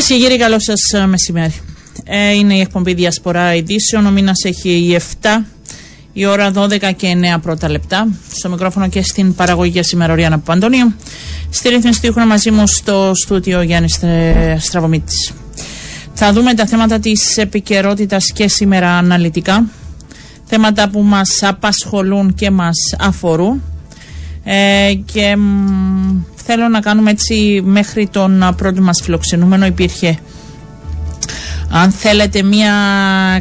[0.00, 1.54] Κυρίες και κύριοι, καλό σας μεσημέρι.
[2.04, 4.06] Ε, είναι η εκπομπή Διασπορά Ειδήσεων.
[4.06, 5.44] Ο μήνας έχει 7,
[6.12, 8.08] η ώρα 12 και 9 πρώτα λεπτά.
[8.32, 10.94] Στο μικρόφωνο και στην παραγωγή για σήμερα, Ριάννα Παπαντονίου.
[11.50, 14.00] Στη ρύθμιση του ήχου μαζί μου στο στούτιο Γιάννης
[14.58, 15.14] Στραβωμίτη.
[16.14, 19.64] Θα δούμε τα θέματα της επικαιρότητας και σήμερα αναλυτικά.
[20.44, 23.62] Θέματα που μας απασχολούν και μας αφορούν.
[24.44, 25.36] Ε, και
[26.52, 30.18] θέλω να κάνουμε έτσι μέχρι τον πρώτο μας φιλοξενούμενο υπήρχε
[31.70, 32.72] αν θέλετε μία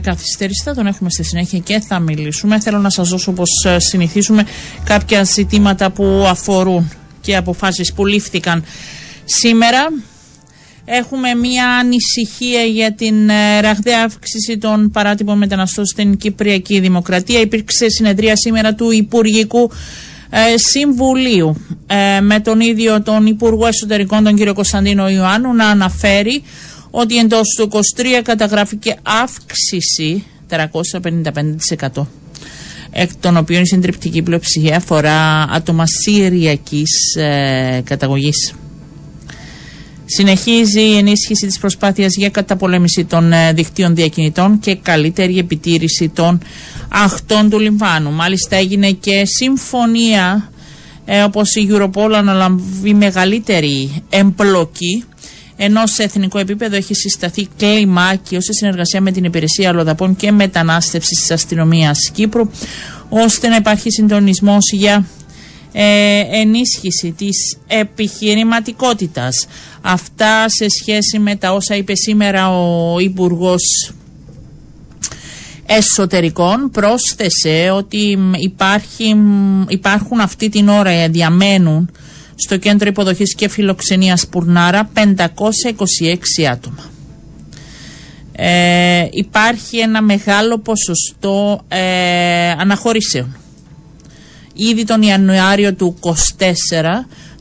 [0.04, 2.60] καθυστέρηση θα τον έχουμε στη συνέχεια και θα μιλήσουμε.
[2.60, 4.44] Θέλω να σας δώσω όπως ε, συνηθίζουμε
[4.84, 6.92] κάποια ζητήματα που αφορούν
[7.22, 8.64] και αποφάσεις που λήφθηκαν
[9.26, 9.88] σήμερα.
[10.86, 17.40] Έχουμε μία ανησυχία για την ε, ραγδαία αύξηση των παράτυπων μεταναστών στην Κυπριακή Δημοκρατία.
[17.40, 19.72] Υπήρξε συνεδρία σήμερα του Υπουργικού
[20.30, 21.56] ε, Συμβουλίου
[21.88, 26.44] ε, με τον ίδιο τον Υπουργό Εσωτερικών τον κύριο Κωνσταντίνο Ιωάννου να αναφέρει
[26.92, 27.80] ότι εντός του 23
[28.24, 32.06] καταγράφηκε αύξηση 455%
[32.92, 38.54] εκ των οποίων η συντριπτική πλειοψηφία αφορά άτομα συριακής ε, καταγωγής.
[40.12, 46.40] Συνεχίζει η ενίσχυση της προσπάθειας για καταπολέμηση των ε, δικτύων διακινητών και καλύτερη επιτήρηση των
[46.90, 48.12] αχτών του Λιμβάνου.
[48.12, 50.52] Μάλιστα έγινε και συμφωνία
[51.06, 55.04] ε, όπως η Europol αναλαμβεί μεγαλύτερη εμπλοκή
[55.62, 61.20] ενώ σε εθνικό επίπεδο έχει συσταθεί κλιμάκιο σε συνεργασία με την Υπηρεσία Αλλοδαπών και Μετανάστευσης
[61.20, 62.50] της Αστυνομίας Κύπρου,
[63.10, 65.06] ώστε να υπάρχει συντονισμός για
[65.72, 69.48] ε, ενίσχυση της επιχειρηματικότητας.
[69.82, 73.92] Αυτά σε σχέση με τα όσα είπε σήμερα ο Υπουργός
[75.72, 79.16] Εσωτερικών πρόσθεσε ότι υπάρχει,
[79.68, 81.90] υπάρχουν αυτή την ώρα διαμένουν
[82.36, 86.90] στο κέντρο υποδοχής και φιλοξενίας Πουρνάρα 526 άτομα.
[88.32, 93.39] Ε, υπάρχει ένα μεγάλο ποσοστό ε, αναχωρήσεων.
[94.72, 96.12] Ήδη τον Ιανουάριο του 24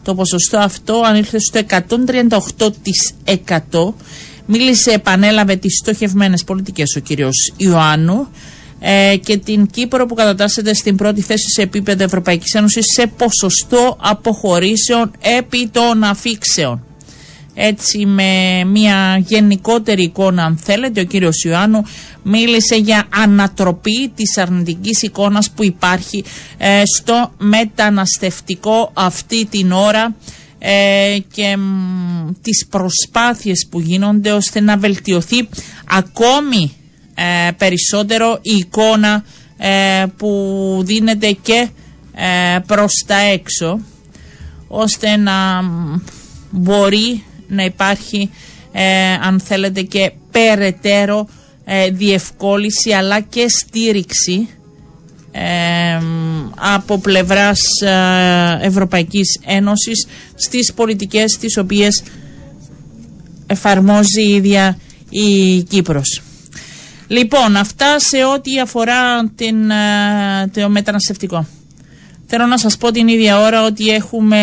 [0.02, 1.60] το ποσοστό αυτό ανήλθε στο
[3.36, 3.94] 138%.
[4.46, 8.28] Μίλησε, επανέλαβε τις στοχευμένες πολιτικές ο κύριος Ιωάννου
[8.80, 13.96] ε, και την Κύπρο που κατατάσσεται στην πρώτη θέση σε επίπεδο Ευρωπαϊκής Ένωσης σε ποσοστό
[14.00, 16.82] αποχωρήσεων επί των αφήξεων
[17.60, 21.82] έτσι με μια γενικότερη εικόνα αν θέλετε ο κύριος Ιωάννου
[22.22, 26.24] μίλησε για ανατροπή της αρνητικής εικόνας που υπάρχει
[26.58, 30.14] ε, στο μεταναστευτικό αυτή την ώρα
[30.58, 35.48] ε, και μ, τις προσπάθειες που γίνονται ώστε να βελτιωθεί
[35.88, 36.72] ακόμη
[37.14, 39.24] ε, περισσότερο η εικόνα
[40.16, 40.28] που
[40.84, 41.68] δίνεται και
[42.66, 43.80] προς τα έξω
[44.68, 45.34] ώστε να
[46.50, 48.30] μπορεί να υπάρχει
[48.72, 51.28] ε, αν θέλετε και περαιτέρω
[51.64, 54.48] ε, διευκόλυση αλλά και στήριξη
[55.32, 55.98] ε,
[56.74, 62.02] από πλευράς ε, Ευρωπαϊκής Ένωσης στις πολιτικές τις οποίες
[63.46, 64.78] εφαρμόζει η ίδια
[65.10, 66.22] η Κύπρος.
[67.06, 69.56] Λοιπόν, αυτά σε ό,τι αφορά την,
[70.52, 71.46] το μεταναστευτικό.
[72.30, 74.40] Θέλω να σας πω την ίδια ώρα ότι έχουμε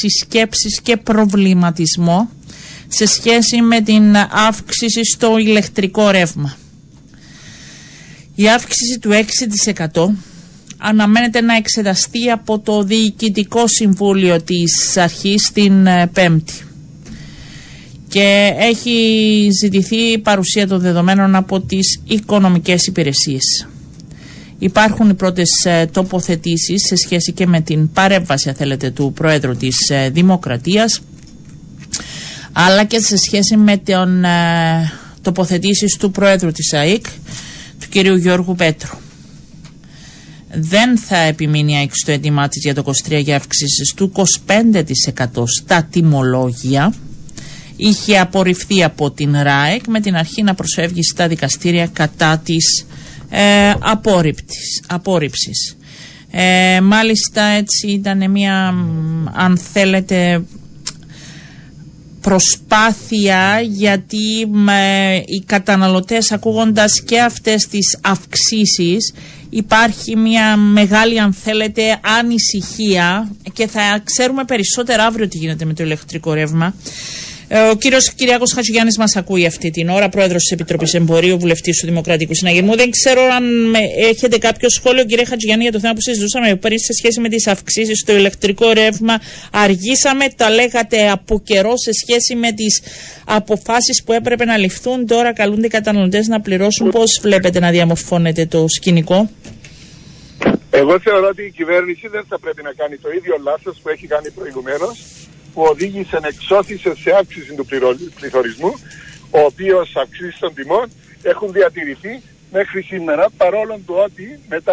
[0.00, 2.28] συσκέψεις και προβληματισμό
[2.88, 6.56] σε σχέση με την αύξηση στο ηλεκτρικό ρεύμα.
[8.34, 9.10] Η αύξηση του
[9.92, 10.14] 6%
[10.78, 16.52] αναμένεται να εξεταστεί από το Διοικητικό Συμβούλιο της Αρχής την ε, Πέμπτη
[18.08, 23.68] και έχει ζητηθεί η παρουσία των δεδομένων από τις οικονομικές υπηρεσίες.
[24.58, 29.90] Υπάρχουν οι πρώτες ε, τοποθετήσεις σε σχέση και με την παρέμβαση, θέλετε, του Πρόεδρου της
[29.90, 31.00] ε, Δημοκρατίας,
[32.52, 34.92] αλλά και σε σχέση με τον ε,
[35.22, 37.04] τοποθετήσεις του Πρόεδρου της ΑΕΚ,
[37.80, 38.96] του κυρίου Γιώργου Πέτρου.
[40.52, 44.12] Δεν θα επιμείνει η ΑΕΚ στο έτοιμά της για το 23 για αύξηση του
[44.46, 46.94] 25% στα τιμολόγια.
[47.76, 52.86] Είχε απορριφθεί από την ΡΑΕΚ με την αρχή να προσφεύγει στα δικαστήρια κατά της
[53.30, 53.72] ε,
[54.86, 55.76] απόρριψης.
[56.30, 58.74] Ε, μάλιστα έτσι ήταν μια
[59.32, 60.42] αν θέλετε
[62.20, 69.14] προσπάθεια γιατί με, οι καταναλωτές ακούγοντας και αυτές τις αυξήσεις
[69.50, 75.82] υπάρχει μια μεγάλη αν θέλετε ανησυχία και θα ξέρουμε περισσότερα αύριο τι γίνεται με το
[75.82, 80.94] ηλεκτρικό ρεύμα Ε, ο κύριος Κυριακό Χατζηγιάννης μας ακούει αυτή την ώρα, πρόεδρος της Επιτροπής
[80.94, 82.76] Εμπορίου, βουλευτής του Δημοκρατικού Συναγερμού.
[82.76, 83.74] Δεν ξέρω αν
[84.10, 87.46] έχετε κάποιο σχόλιο, κύριε Χατζηγιάννη, για το θέμα που συζητούσαμε πριν σε σχέση με τις
[87.46, 89.20] αυξήσεις στο ηλεκτρικό ρεύμα.
[89.52, 92.82] Αργήσαμε, τα λέγατε από καιρό σε σχέση με τις
[93.24, 95.06] αποφάσεις που έπρεπε να ληφθούν.
[95.06, 96.90] Τώρα καλούνται οι καταναλωτές να πληρώσουν.
[96.90, 99.30] Πώς βλέπετε να διαμορφώνεται το σκηνικό;
[100.70, 104.06] Εγώ θεωρώ ότι η κυβέρνηση δεν θα πρέπει να κάνει το ίδιο λάθος που έχει
[104.06, 104.98] κάνει προηγουμένως
[105.58, 107.66] που οδήγησε, εξώθησε σε αύξηση του
[108.18, 108.72] πληθωρισμού,
[109.30, 110.86] ο οποίος αυξήσεις των τιμών
[111.22, 112.22] έχουν διατηρηθεί
[112.52, 114.72] μέχρι σήμερα, παρόλο του ότι μετά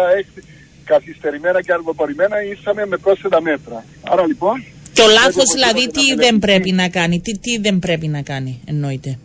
[0.84, 3.84] καθυστερημένα και αργοπορημένα ήρθαμε με πρόσθετα μέτρα.
[4.02, 4.64] Άρα λοιπόν...
[4.94, 9.18] Το λάθος δηλαδή τι δεν πρέπει να κάνει, τι, τι δεν πρέπει να κάνει εννοείται.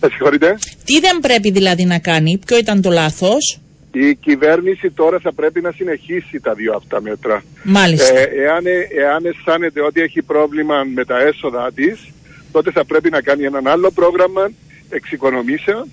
[0.00, 0.58] Με συγχωρείτε.
[0.84, 3.60] Τι δεν πρέπει δηλαδή να κάνει, ποιο ήταν το λάθος;
[3.98, 7.42] Η κυβέρνηση τώρα θα πρέπει να συνεχίσει τα δύο αυτά μέτρα.
[7.62, 8.18] Μάλιστα.
[8.18, 8.64] Ε, εάν,
[8.96, 12.12] εάν αισθάνεται ότι έχει πρόβλημα με τα έσοδα της,
[12.52, 14.50] τότε θα πρέπει να κάνει έναν άλλο πρόγραμμα
[14.88, 15.90] εξοικονομήσεων,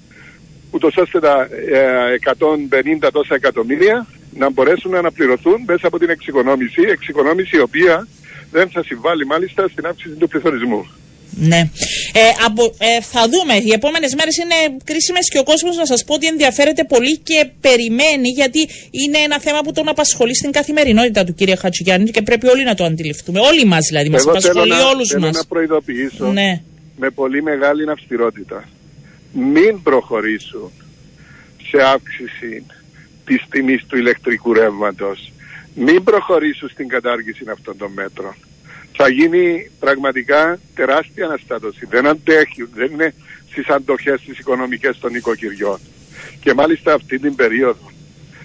[0.71, 1.47] ούτως ώστε τα
[2.69, 8.07] 150 ε, τόσα εκατομμύρια να μπορέσουν να αναπληρωθούν μέσα από την εξοικονόμηση, εξοικονόμηση η οποία
[8.51, 10.88] δεν θα συμβάλλει μάλιστα στην αύξηση του πληθωρισμού.
[11.35, 11.69] Ναι.
[12.13, 13.53] Ε, από, ε, θα δούμε.
[13.53, 17.50] Οι επόμενες μέρες είναι κρίσιμες και ο κόσμος να σας πω ότι ενδιαφέρεται πολύ και
[17.62, 18.59] περιμένει, γιατί
[18.91, 22.75] είναι ένα θέμα που τον απασχολεί στην καθημερινότητα του κύριε Χατζηγιάννη και πρέπει όλοι να
[22.75, 23.39] το αντιληφθούμε.
[23.39, 24.09] Όλοι μας δηλαδή.
[24.09, 25.21] Μας απασχολεί όλους μας.
[25.21, 26.62] Θέλω να προειδοποιήσω ναι.
[26.97, 28.69] με πολύ μεγάλη αυστηρότητα.
[29.33, 30.71] Μην προχωρήσουν
[31.69, 32.65] σε αύξηση
[33.25, 35.31] της τιμής του ηλεκτρικού ρεύματος.
[35.75, 38.36] Μην προχωρήσουν στην κατάργηση αυτών των μέτρων
[38.98, 41.86] θα γίνει πραγματικά τεράστια αναστάτωση.
[41.86, 43.13] Δεν αντέχει, δεν είναι
[43.50, 45.80] στις αντοχές τις οικονομικές των οικοκυριών.
[46.40, 47.92] Και μάλιστα αυτή την περίοδο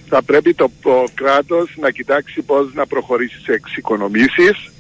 [0.09, 4.71] θα πρέπει το, το κράτος να κοιτάξει πώς να προχωρήσει σε εξοικονομήσεις.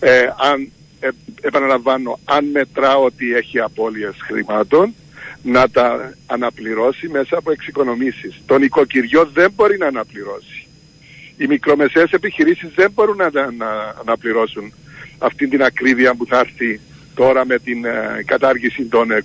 [0.00, 1.08] Ε, αν, ε,
[1.40, 4.94] επαναλαμβάνω, αν μετρά ότι έχει απώλειες χρημάτων,
[5.42, 8.40] να τα αναπληρώσει μέσα από εξοικονομήσεις.
[8.46, 10.66] Τον οικοκυριό δεν μπορεί να αναπληρώσει.
[11.36, 14.72] Οι μικρομεσαίες επιχειρήσεις δεν μπορούν να, να αναπληρώσουν
[15.18, 16.80] αυτή την ακρίβεια που θα έρθει
[17.14, 19.24] τώρα με την ε, κατάργηση των ε,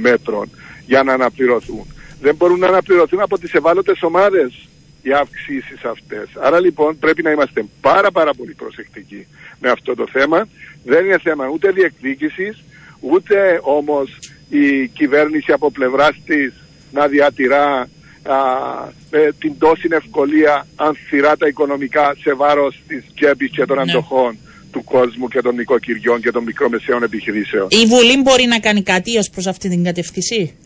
[0.00, 0.50] μέτρων
[0.86, 1.86] για να αναπληρωθούν.
[2.20, 4.68] Δεν μπορούν να αναπληρωθούν από τις ευάλωτες ομάδες
[5.02, 6.28] οι αυξήσεις αυτές.
[6.40, 9.26] Άρα λοιπόν πρέπει να είμαστε πάρα πάρα πολύ προσεκτικοί
[9.60, 10.48] με αυτό το θέμα.
[10.84, 12.64] Δεν είναι θέμα ούτε διεκδίκησης,
[13.00, 16.52] ούτε όμως η κυβέρνηση από πλευράς της
[16.92, 17.88] να διατηρά
[19.10, 23.82] με την τόση ευκολία ανθυρά τα οικονομικά σε βάρος της τσέπης και των ναι.
[23.82, 24.38] αντοχών
[24.70, 27.66] του κόσμου και των νοικοκυριών και των μικρομεσαίων επιχειρήσεων.
[27.70, 30.56] Η Βουλή μπορεί να κάνει κάτι ως προς αυτή την κατευθυνσή.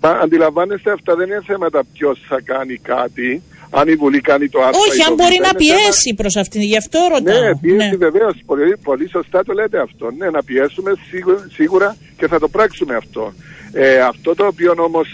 [0.00, 3.42] Μα αντιλαμβάνεστε αυτά δεν είναι θέματα ποιος θα κάνει κάτι.
[3.70, 4.80] Αν η Βουλή κάνει το άρθρο.
[4.88, 6.16] Όχι, αν μπορεί να πιέσει θέμα...
[6.16, 6.60] προς αυτήν.
[6.60, 7.40] Γι' αυτό ρωτάω.
[7.40, 7.96] Ναι, πιέσει ναι.
[7.96, 8.34] βεβαίως.
[8.46, 10.10] Πολύ, πολύ σωστά το λέτε αυτό.
[10.18, 13.32] Ναι, να πιέσουμε σίγουρα, σίγουρα και θα το πράξουμε αυτό.
[13.72, 15.08] Ε, αυτό το οποίο όμως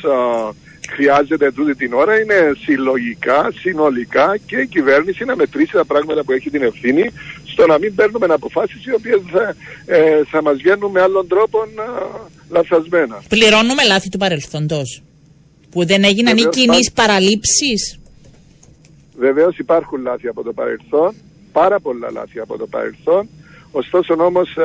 [0.90, 6.32] χρειάζεται τούτη την ώρα είναι συλλογικά, συνολικά και η κυβέρνηση να μετρήσει τα πράγματα που
[6.32, 7.10] έχει την ευθύνη
[7.52, 9.54] στο να μην παίρνουμε αποφάσεις οι οποίες θα,
[9.86, 11.82] ε, θα μας βγαίνουν με άλλον τρόπο ε,
[12.50, 13.22] λαθασμένα.
[13.28, 15.02] Πληρώνουμε λάθη του παρελθόντος.
[15.70, 17.98] Που δεν έγιναν οι κοινεί παραλήψεις.
[19.16, 21.14] Βεβαίως υπάρχουν λάθη από το παρελθόν,
[21.52, 23.28] πάρα πολλά λάθη από το παρελθόν.
[23.70, 24.56] Ωστόσο όμως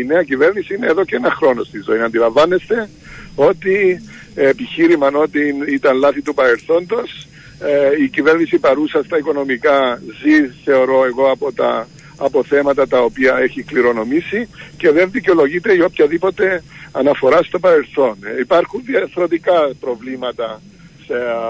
[0.00, 2.00] η νέα κυβέρνηση είναι εδώ και ένα χρόνο στη ζωή.
[2.00, 2.88] Αντιλαμβάνεστε
[3.34, 4.02] ότι
[4.34, 7.26] επιχείρημα ότι ήταν λάθη του παρελθόντος.
[7.60, 11.88] Ε, η κυβέρνηση παρούσα στα οικονομικά ζει, θεωρώ εγώ, από τα
[12.24, 16.62] από θέματα τα οποία έχει κληρονομήσει και δεν δικαιολογείται για οποιαδήποτε
[16.92, 18.16] αναφορά στο παρελθόν.
[18.22, 20.60] Ε, υπάρχουν διαφορετικά προβλήματα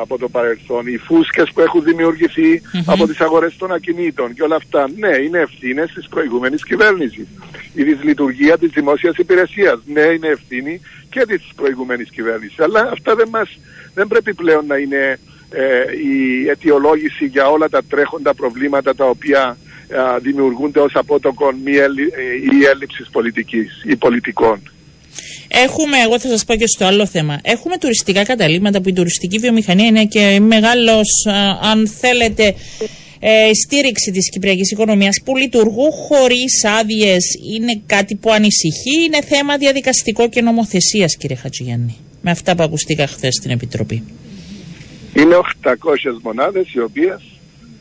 [0.00, 1.82] από το παρελθόν, οι φούσκες που έχουν
[2.86, 4.88] από τις αγορές των ακινήτων και όλα αυτά.
[4.96, 7.26] Ναι, είναι ευθύνες της προηγούμενης κυβέρνησης.
[7.74, 9.80] Η δυσλειτουργία της δημόσιας υπηρεσίας.
[9.86, 12.60] Ναι, είναι ευθύνη και της προηγούμενης κυβέρνησης.
[12.60, 13.58] Αλλά αυτά δεν, μας,
[13.94, 15.18] δεν πρέπει πλέον να είναι
[15.50, 19.56] ε, η αιτιολόγηση για όλα τα τρέχοντα προβλήματα τα οποία
[20.20, 21.72] δημιουργούνται ως απότοκον μη
[22.60, 24.62] ή έλλειψης πολιτικής ή πολιτικών.
[25.48, 29.38] Έχουμε, εγώ θα σας πω και στο άλλο θέμα, έχουμε τουριστικά καταλήμματα που η τουριστική
[29.38, 31.08] βιομηχανία είναι και μεγάλος,
[31.60, 32.54] αν θέλετε,
[33.24, 39.56] ε, στήριξη της κυπριακής οικονομίας που λειτουργούν χωρίς άδειες είναι κάτι που ανησυχεί, είναι θέμα
[39.56, 44.02] διαδικαστικό και νομοθεσίας κύριε Χατζηγιάννη, με αυτά που ακουστήκα χθες στην Επιτροπή.
[45.16, 47.31] Είναι 800 μονάδες οι οποίες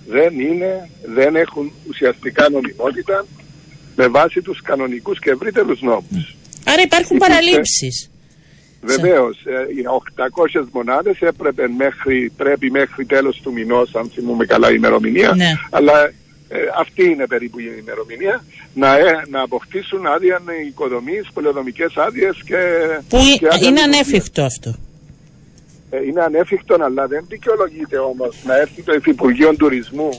[0.08, 3.26] δεν, είναι, δεν έχουν ουσιαστικά νομιμότητα
[3.96, 6.36] με βάση τους κανονικούς και ευρύτερους νόμους.
[6.66, 8.10] Άρα υπάρχουν παραλήψεις.
[8.82, 14.72] Βεβαίως, ε, οι 800 μονάδες έπρεπε μέχρι, πρέπει μέχρι τέλος του μηνός, αν θυμούμε καλά
[14.72, 15.34] η ημερομηνία.
[15.36, 15.52] Ναι.
[15.70, 16.12] Αλλά
[16.48, 18.44] ε, αυτή είναι περίπου η ημερομηνία,
[18.74, 22.58] να, ε, να αποκτήσουν άδεια οικοδομή, πολεοδομικέ άδειες και.
[23.10, 23.18] Που
[23.64, 24.76] είναι ανέφικτο αυτό.
[25.94, 30.10] Ε, είναι ανέφικτο, αλλά δεν δικαιολογείται όμως να έρθει το Υφυπουργείο Τουρισμού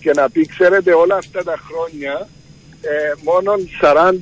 [0.00, 2.28] και να πει, ξέρετε, όλα αυτά τα χρόνια
[2.80, 3.52] ε, μόνο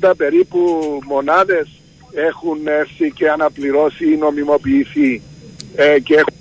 [0.03, 0.59] 40 περίπου
[1.07, 1.69] μονάδες
[2.15, 5.23] έχουν έρθει και αναπληρώσει ή νομιμοποιηθεί
[5.75, 6.33] ε, και έχουν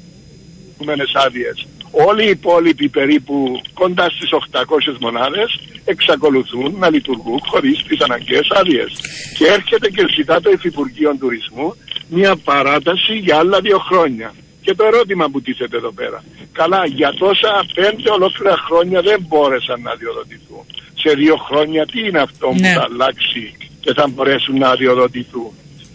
[1.13, 1.67] άδειες.
[1.91, 8.91] Όλοι οι υπόλοιποι περίπου κοντά στις 800 μονάδες εξακολουθούν να λειτουργούν χωρίς τις αναγκαίες άδειες.
[9.37, 11.75] Και έρχεται και ζητά το Υφυπουργείο Τουρισμού
[12.09, 14.33] μια παράταση για άλλα δύο χρόνια.
[14.61, 16.23] Και το ερώτημα που τίθεται εδώ πέρα.
[16.51, 20.65] Καλά, για τόσα πέντε ολόκληρα χρόνια δεν μπόρεσαν να αδειοδοτηθούν.
[21.03, 22.73] Σε δύο χρόνια τι είναι αυτό που ναι.
[22.73, 25.51] θα αλλάξει και θα μπορέσουν να αδειοδοτηθούν.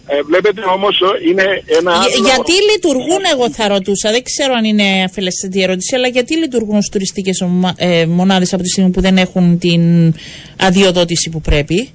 [0.09, 0.95] Ε, βλέπετε όμως
[1.27, 1.43] είναι
[1.79, 2.27] ένα άλλο...
[2.29, 6.89] Γιατί λειτουργούν εγώ θα ρωτούσα, δεν ξέρω αν είναι αφελεστή ερώτηση, αλλά γιατί λειτουργούν στις
[6.89, 7.45] τουριστικές
[7.75, 10.13] ε, μονάδες από τη στιγμή που δεν έχουν την
[10.57, 11.91] αδειοδότηση που πρέπει;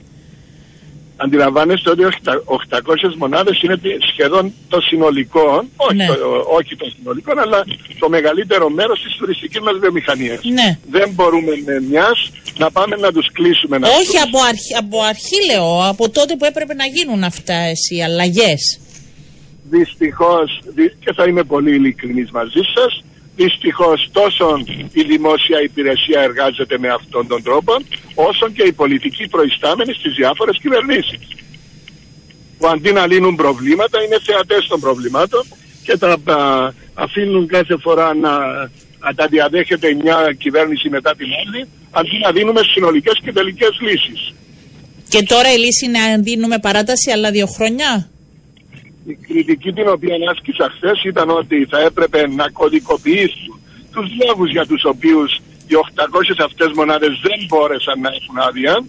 [1.25, 3.81] Αντιλαμβάνεστε ότι 800 μονάδες είναι
[4.13, 6.07] σχεδόν το συνολικό, όχι, ναι.
[6.07, 6.15] το,
[6.59, 7.65] όχι το συνολικό, αλλά
[7.99, 10.41] το μεγαλύτερο μέρος της τουριστικής μας βιομηχανίας.
[10.45, 10.79] Ναι.
[10.91, 13.79] Δεν μπορούμε με μιας να πάμε να τους κλείσουμε.
[13.79, 17.59] Να όχι από αρχή, από αρχή λέω, από τότε που έπρεπε να γίνουν αυτά
[17.93, 18.63] οι αλλαγές.
[19.71, 23.03] Δυστυχώς, και θα είμαι πολύ ειλικρινής μαζί σας,
[23.37, 24.63] Δυστυχώς τόσο
[24.93, 27.73] η δημόσια υπηρεσία εργάζεται με αυτόν τον τρόπο,
[28.15, 31.21] όσο και οι πολιτικοί προϊστάμενοι στις διάφορες κυβερνήσεις.
[32.59, 35.43] Που αντί να λύνουν προβλήματα είναι θεατές των προβλημάτων
[35.85, 36.19] και τα
[36.95, 38.33] αφήνουν κάθε φορά να,
[39.15, 44.35] τα διαδέχεται μια κυβέρνηση μετά την άλλη, αντί να δίνουμε συνολικές και τελικές λύσεις.
[45.09, 48.11] Και τώρα η λύση είναι να δίνουμε παράταση άλλα δύο χρόνια;
[49.05, 53.61] Η κριτική την οποία άσκησα χθες ήταν ότι θα έπρεπε να κωδικοποιήσουν
[53.93, 58.85] τους λόγους για τους οποίους οι 800 αυτές μονάδες δεν μπόρεσαν να έχουν άδεια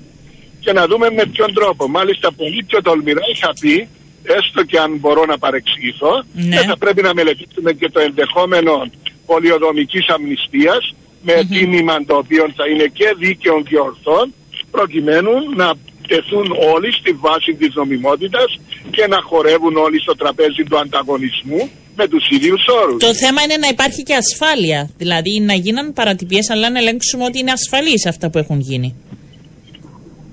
[0.60, 1.88] και να δούμε με ποιον τρόπο.
[1.88, 3.88] Μάλιστα πολύ πιο τολμηρά είχα πει,
[4.24, 6.58] έστω και αν μπορώ να παρεξηγηθώ, ναι.
[6.58, 8.92] θα πρέπει να μελετήσουμε και το ενδεχόμενο
[9.26, 14.34] πολιοδομικής αμνηστίας με mm τίμημα το οποίο θα είναι και δίκαιο και ορθών
[14.72, 15.74] προκειμένου να
[16.08, 18.60] τεθούν όλοι στη βάση της νομιμότητας
[18.92, 23.04] και να χορεύουν όλοι στο τραπέζι του ανταγωνισμού με τους ίδιους όρους.
[23.04, 27.40] Το θέμα είναι να υπάρχει και ασφάλεια, δηλαδή να γίναν παρατυπίες αλλά να ελέγξουμε ότι
[27.40, 28.96] είναι ασφαλείς αυτά που έχουν γίνει.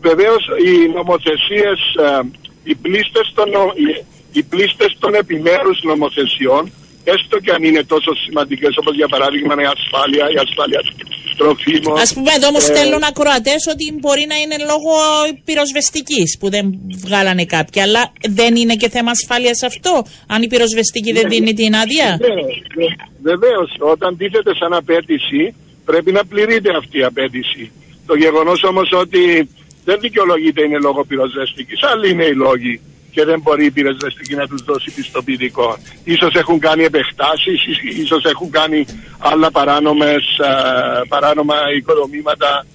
[0.00, 2.20] Βεβαίως οι νομοθεσίες, ε,
[2.62, 3.48] οι πλήστες των,
[4.32, 6.72] οι πλήστες των επιμέρους νομοθεσιών
[7.04, 10.80] έστω και αν είναι τόσο σημαντικές όπως για παράδειγμα η ασφάλεια, η ασφάλεια
[11.40, 11.98] τροφίμων.
[12.04, 14.92] Α πούμε εδώ όμως ε, στέλνουν ακροατές ότι μπορεί να είναι λόγω
[15.44, 16.64] πυροσβεστικής που δεν
[17.04, 17.82] βγάλανε κάποια.
[17.86, 18.02] Αλλά
[18.38, 19.92] δεν είναι και θέμα ασφάλειας αυτό,
[20.26, 22.08] αν η πυροσβεστική δεν ναι, δίνει την άδεια;
[23.22, 25.54] Βεβαίως, όταν τίθεται σαν απέτηση,
[25.84, 27.72] πρέπει να πληρείται αυτή η απέτηση.
[28.06, 29.48] Το γεγονός όμως ότι
[29.84, 31.82] δεν δικαιολογείται είναι λόγω πυροσβεστικής.
[31.82, 32.80] Άλλοι είναι οι λόγοι
[33.10, 35.76] και δεν μπορεί η πυροσβεστική να τους δώσει πιστοποιητικό.
[36.04, 37.60] Ίσως έχουν κάνει επεκτάσεις,
[38.02, 38.86] ίσως έχουν κάνει
[39.18, 40.24] άλλα παράνομες,
[41.08, 42.66] παράνομα οικοδομήματα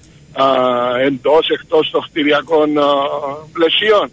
[1.04, 2.68] εντός, εκτός των κτηριακών
[3.52, 4.10] πλαισίων.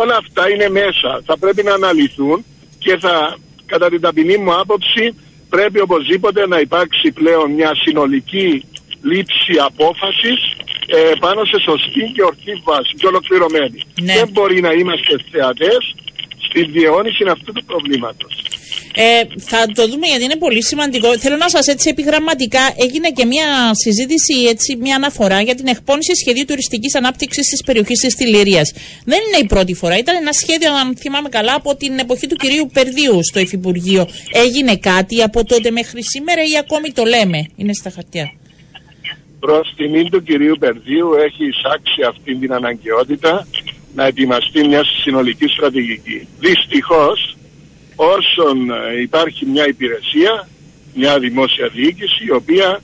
[0.00, 1.22] όλα αυτά είναι μέσα.
[1.24, 2.44] Θα πρέπει να αναλυθούν
[2.78, 5.14] και θα, κατά την ταπεινή μου άποψη,
[5.48, 8.64] πρέπει οπωσδήποτε να υπάρξει πλέον μια συνολική
[9.02, 13.80] λήψη απόφασης ε, πάνω σε σωστή και ορθή βάση και ολοκληρωμένη.
[14.02, 14.14] Ναι.
[14.14, 15.94] Δεν μπορεί να είμαστε θεατές
[16.46, 18.32] στη διαιώνιση αυτού του προβλήματος.
[18.96, 21.18] Ε, θα το δούμε γιατί είναι πολύ σημαντικό.
[21.18, 26.14] Θέλω να σας έτσι επιγραμματικά έγινε και μια συζήτηση, έτσι, μια αναφορά για την εκπόνηση
[26.14, 28.62] σχεδίου τουριστικής ανάπτυξης της περιοχής της Τηληρία.
[29.04, 29.98] Δεν είναι η πρώτη φορά.
[29.98, 34.08] Ήταν ένα σχέδιο, αν θυμάμαι καλά, από την εποχή του κυρίου Περδίου στο Υφυπουργείο.
[34.32, 38.32] Έγινε κάτι από τότε μέχρι σήμερα ή ακόμη το λέμε; Είναι στα χαρτιά
[39.44, 43.46] προς τιμή του κυρίου Περδίου έχει εισάξει αυτή την αναγκαιότητα
[43.94, 46.28] να ετοιμαστεί μια συνολική στρατηγική.
[46.38, 47.36] Δυστυχώς,
[47.96, 50.48] όσον ε, υπάρχει μια υπηρεσία,
[50.94, 52.80] μια δημόσια διοίκηση, η οποία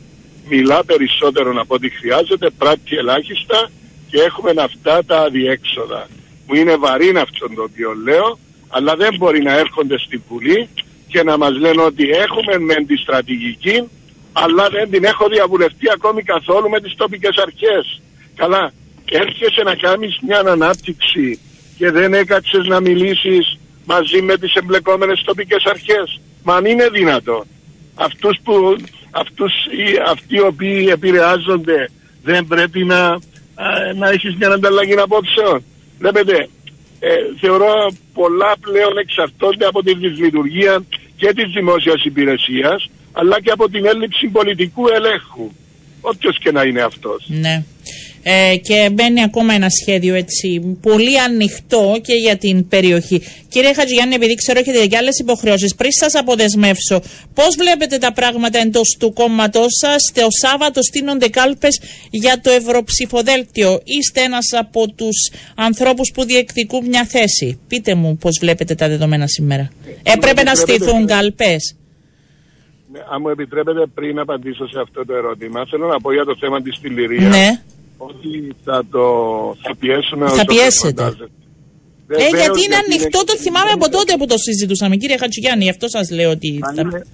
[0.48, 3.70] μιλά περισσότερο από ό,τι χρειάζεται, πράττει ελάχιστα
[4.10, 6.08] και έχουμε αυτά τα αδιέξοδα.
[6.46, 8.38] Μου είναι βαρύ αυτό το οποίο λέω,
[8.68, 10.68] αλλά δεν μπορεί να έρχονται στην Βουλή
[11.08, 13.88] και να μας λένε ότι έχουμε με τη στρατηγική,
[14.32, 18.02] αλλά δεν την έχω διαβουλευτεί ακόμη καθόλου με τις τοπικές αρχές.
[18.36, 18.72] Καλά,
[19.10, 21.38] έρχεσαι να κάνεις μια ανάπτυξη
[21.78, 26.20] και δεν έκατσες να μιλήσεις μαζί με τις εμπλεκόμενες τοπικές αρχές.
[26.42, 27.44] Μα αν είναι δυνατό.
[27.94, 28.76] Αυτούς που,
[29.10, 29.52] αυτούς,
[30.06, 31.90] αυτοί οι οποίοι επηρεάζονται
[32.22, 33.18] δεν πρέπει να,
[33.96, 35.64] να έχεις μια ανταλλαγή απόψεων.
[35.98, 36.48] Βλέπετε,
[37.00, 37.10] ε,
[37.40, 40.82] θεωρώ πολλά πλέον εξαρτώνται από τη δυσλειτουργία
[41.16, 45.50] και της δημόσιας υπηρεσίας αλλά και από την έλλειψη πολιτικού ελέγχου.
[46.00, 47.24] όποιος και να είναι αυτός.
[47.28, 47.64] Ναι.
[48.22, 53.22] Ε, και μπαίνει ακόμα ένα σχέδιο έτσι πολύ ανοιχτό και για την περιοχή.
[53.48, 57.02] Κύριε Χατζηγιάννη, επειδή ξέρω έχετε και άλλες υποχρεώσεις, πριν σας αποδεσμεύσω,
[57.34, 63.80] πώς βλέπετε τα πράγματα εντός του κόμματός σας; Το Σάββατο στείνονται κάλπες για το Ευρωψηφοδέλτιο.
[63.84, 67.60] Είστε ένας από τους ανθρώπους που διεκδικούν μια θέση.
[67.68, 69.70] Πείτε μου πώς βλέπετε τα δεδομένα σήμερα.
[70.02, 71.74] Έπρεπε να στηθούν κάλπες.
[72.92, 76.36] Ναι, αν μου επιτρέπετε πριν απαντήσω σε αυτό το ερώτημα, θέλω να πω για το
[76.40, 77.36] θέμα της τηληρίας.
[77.36, 77.62] Ναι
[78.00, 79.04] ότι θα το
[79.62, 81.02] θα πιέσουμε Θα πιέσετε.
[82.08, 85.88] Ε, γιατί είναι ανοιχτό, το θυμάμαι από τότε που το συζητούσαμε, κύριε Χατζηγιάννη, γι' αυτό
[85.88, 86.58] σας λέω ότι.
[86.76, 86.82] θα...
[86.82, 87.04] είναι,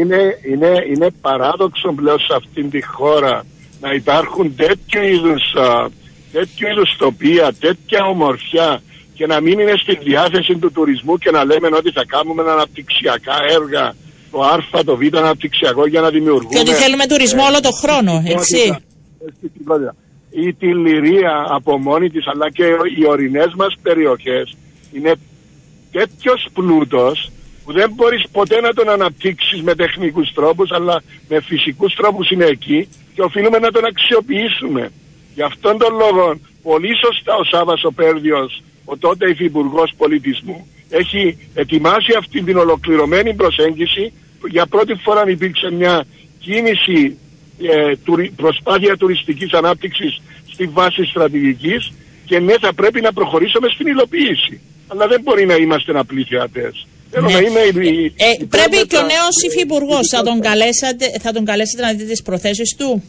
[0.00, 3.44] είναι, είναι, είναι παράδοξο πλέον σε αυτήν τη χώρα
[3.80, 5.42] να υπάρχουν τέτοιου είδους
[6.32, 8.82] τέτοιου είδους τοπία, τέτοια ομορφιά
[9.14, 13.36] και να μην είναι στη διάθεση του τουρισμού και να λέμε ότι θα κάνουμε αναπτυξιακά
[13.48, 13.94] έργα,
[14.32, 16.54] το Α, το Β αναπτυξιακό για να δημιουργούμε.
[16.54, 18.76] Και ότι θέλουμε τουρισμό ε, όλο το χρόνο, έτσι
[20.32, 22.64] ή τη Λυρία από μόνη της αλλά και
[22.98, 24.56] οι ορεινές μας περιοχές
[24.92, 25.12] είναι
[25.90, 27.30] τέτοιος πλούτος
[27.64, 32.44] που δεν μπορείς ποτέ να τον αναπτύξεις με τεχνικούς τρόπους αλλά με φυσικούς τρόπους είναι
[32.44, 34.90] εκεί και οφείλουμε να τον αξιοποιήσουμε.
[35.34, 40.66] Γι' αυτόν τον λόγο πολύ σωστά ο Σάββας ο Πέρδιος, ο τότε υφυπουργός πολιτισμού,
[41.00, 44.12] έχει ετοιμάσει αυτή την ολοκληρωμένη προσέγγιση.
[44.50, 46.04] Για πρώτη φορά υπήρξε μια
[46.38, 47.18] κίνηση
[47.62, 47.92] ε,
[48.36, 50.20] προσπάθεια τουριστικής ανάπτυξης
[50.52, 51.92] στη βάση στρατηγικής
[52.24, 54.60] και ναι θα πρέπει να προχωρήσουμε στην υλοποίηση.
[54.88, 56.86] Αλλά δεν μπορεί να είμαστε απλοί θεατές.
[57.20, 57.32] Ναι.
[57.32, 62.22] ε, πρέπει και ο νέος υφυπουργός θα τον καλέσετε, θα τον καλέσετε να δείτε τις
[62.22, 63.02] προθέσεις του;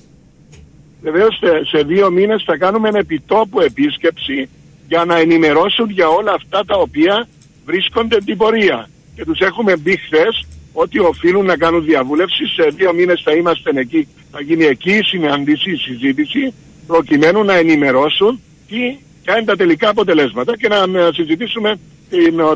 [1.01, 1.39] Βεβαίως
[1.71, 4.49] σε, δύο μήνες θα κάνουμε επιτόπου επίσκεψη
[4.87, 7.27] για να ενημερώσουν για όλα αυτά τα οποία
[7.65, 8.89] βρίσκονται την πορεία.
[9.15, 12.46] Και τους έχουμε μπει χθες ότι οφείλουν να κάνουν διαβούλευση.
[12.46, 16.53] Σε δύο μήνες θα είμαστε εκεί, θα γίνει εκεί η συνάντηση, η συζήτηση,
[16.88, 21.79] προκειμένου να ενημερώσουν τι, ποια είναι τα τελικά αποτελέσματα και να συζητήσουμε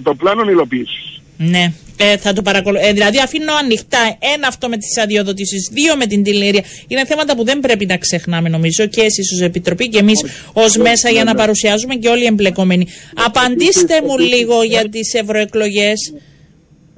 [0.04, 1.17] το πλάνο υλοποίησης.
[1.38, 2.78] Ναι, ε, θα το παρακολου...
[2.82, 6.64] Ε, δηλαδή αφήνω ανοιχτά ένα αυτό με τις αδειοδοτήσεις, δύο με την τηλερία.
[6.88, 10.78] Είναι θέματα που δεν πρέπει να ξεχνάμε νομίζω και εσείς ως Επιτροπή και εμείς ως
[10.78, 12.88] μέσα για να παρουσιάζουμε και όλοι οι εμπλεκόμενοι.
[13.26, 16.14] Απαντήστε μου λίγο για τις ευρωεκλογές.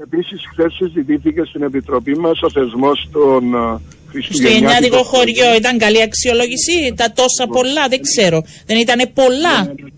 [0.01, 6.93] Επίσης, χθες συζητήθηκε στην Επιτροπή μας ο θεσμός των ε, Χριστουγεννιάτικο χωριό ήταν καλή αξιολόγηση,
[6.95, 8.43] τα τόσα πολλά, δεν ξέρω.
[8.65, 9.63] Δεν ήταν πολλά.
[9.63, 9.89] Ναι, ναι, ναι.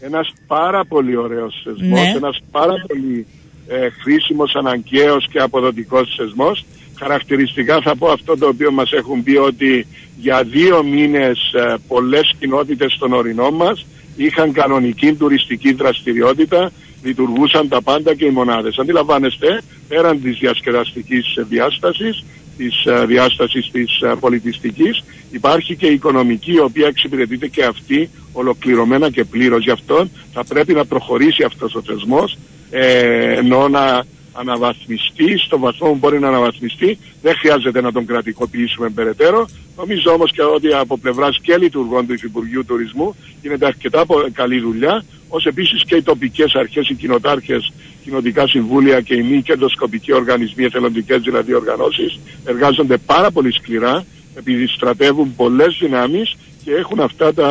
[0.00, 2.12] Ένας πάρα πολύ ωραίος θεσμός, ναι.
[2.16, 3.26] ένας πάρα πολύ
[3.72, 6.64] ε, χρήσιμος, αναγκαίος και αποδοτικός θεσμός.
[6.98, 9.86] Χαρακτηριστικά θα πω αυτό το οποίο μας έχουν πει ότι
[10.18, 17.82] για δύο μήνες ε, πολλές κοινότητες των ορεινών μας είχαν κανονική τουριστική δραστηριότητα, λειτουργούσαν τα
[17.82, 18.78] πάντα και οι μονάδες.
[18.78, 22.24] Αντιλαμβάνεστε, πέραν της διασκεδαστικής διάστασης,
[22.56, 28.10] της uh, διάστασης της uh, πολιτιστικής υπάρχει και η οικονομική η οποία εξυπηρετείται και αυτή
[28.32, 32.38] ολοκληρωμένα και πλήρως γι' αυτό θα πρέπει να προχωρήσει αυτός ο θεσμός
[32.72, 38.88] ε, ενώ να αναβαθμιστεί στο βαθμό που μπορεί να αναβαθμιστεί δεν χρειάζεται να τον κρατικοποιήσουμε
[38.88, 44.60] περαιτέρω νομίζω όμως και ότι από πλευράς και λειτουργών του Υφυπουργείου Τουρισμού γίνεται αρκετά καλή
[44.60, 47.72] δουλειά ως επίσης και οι τοπικές αρχές, οι κοινοτάρχες,
[48.04, 54.04] κοινοτικά συμβούλια και οι μη κερδοσκοπικοί οργανισμοί, εθελοντικές δηλαδή οργανώσεις, εργάζονται πάρα πολύ σκληρά,
[54.34, 57.48] επειδή στρατεύουν πολλές δυνάμεις και έχουν αυτά τα,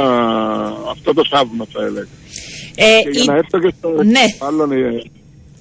[0.90, 2.08] αυτό το θαύμα θα έλεγα.
[2.76, 4.26] Ε, και για να έρθω και στο ναι.
[4.40, 4.70] άλλο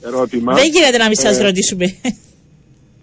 [0.07, 0.55] ερώτημα.
[0.55, 1.95] Δεν γίνεται να μην σας ε, ρωτήσουμε.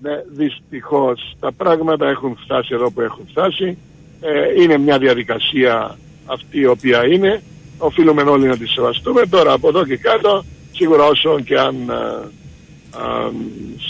[0.02, 3.78] Ναι, δυστυχώς τα πράγματα έχουν φτάσει εδώ που έχουν φτάσει.
[4.22, 7.42] Ε, είναι μια διαδικασία αυτή η οποία είναι
[7.78, 9.22] οφείλουμε όλοι να τη σεβαστούμε.
[9.30, 13.32] Τώρα από εδώ και κάτω, σίγουρα όσο και αν α,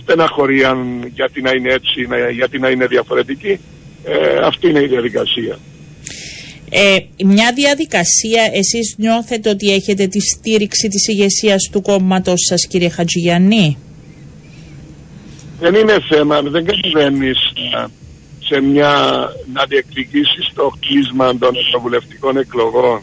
[0.01, 3.59] στεναχωρίαν γιατί να είναι έτσι, να, γιατί να είναι διαφορετική,
[4.03, 5.57] ε, αυτή είναι η διαδικασία.
[6.69, 12.89] Ε, μια διαδικασία, εσείς νιώθετε ότι έχετε τη στήριξη της ηγεσίας του κόμματος σας κύριε
[12.89, 13.77] Χατζηγιαννή;
[15.59, 17.31] Δεν είναι θέμα, δεν κατεβαίνει
[18.39, 18.93] σε μια
[19.53, 23.01] να διεκδικήσεις το κλείσμα των ευρωβουλευτικών εκλογών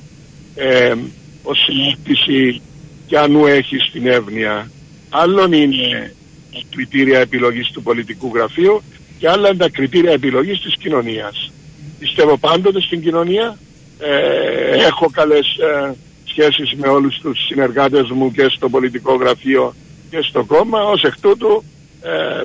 [0.55, 0.95] ε,
[1.43, 2.61] ως συζήτηση
[3.07, 4.71] και ανού έχει στην εύνοια.
[5.11, 6.15] Άλλον είναι
[6.53, 8.83] τα κριτήρια επιλογής του πολιτικού γραφείου
[9.19, 11.53] και άλλα είναι τα κριτήρια επιλογής της κοινωνίας.
[11.99, 13.59] Πιστεύω πάντοτε στην κοινωνία,
[13.99, 19.75] ε, έχω καλές ε, σχέσεις με όλους τους συνεργάτες μου και στο πολιτικό γραφείο
[20.11, 21.65] και στο κόμμα, ως εκ τούτου
[22.03, 22.41] ε,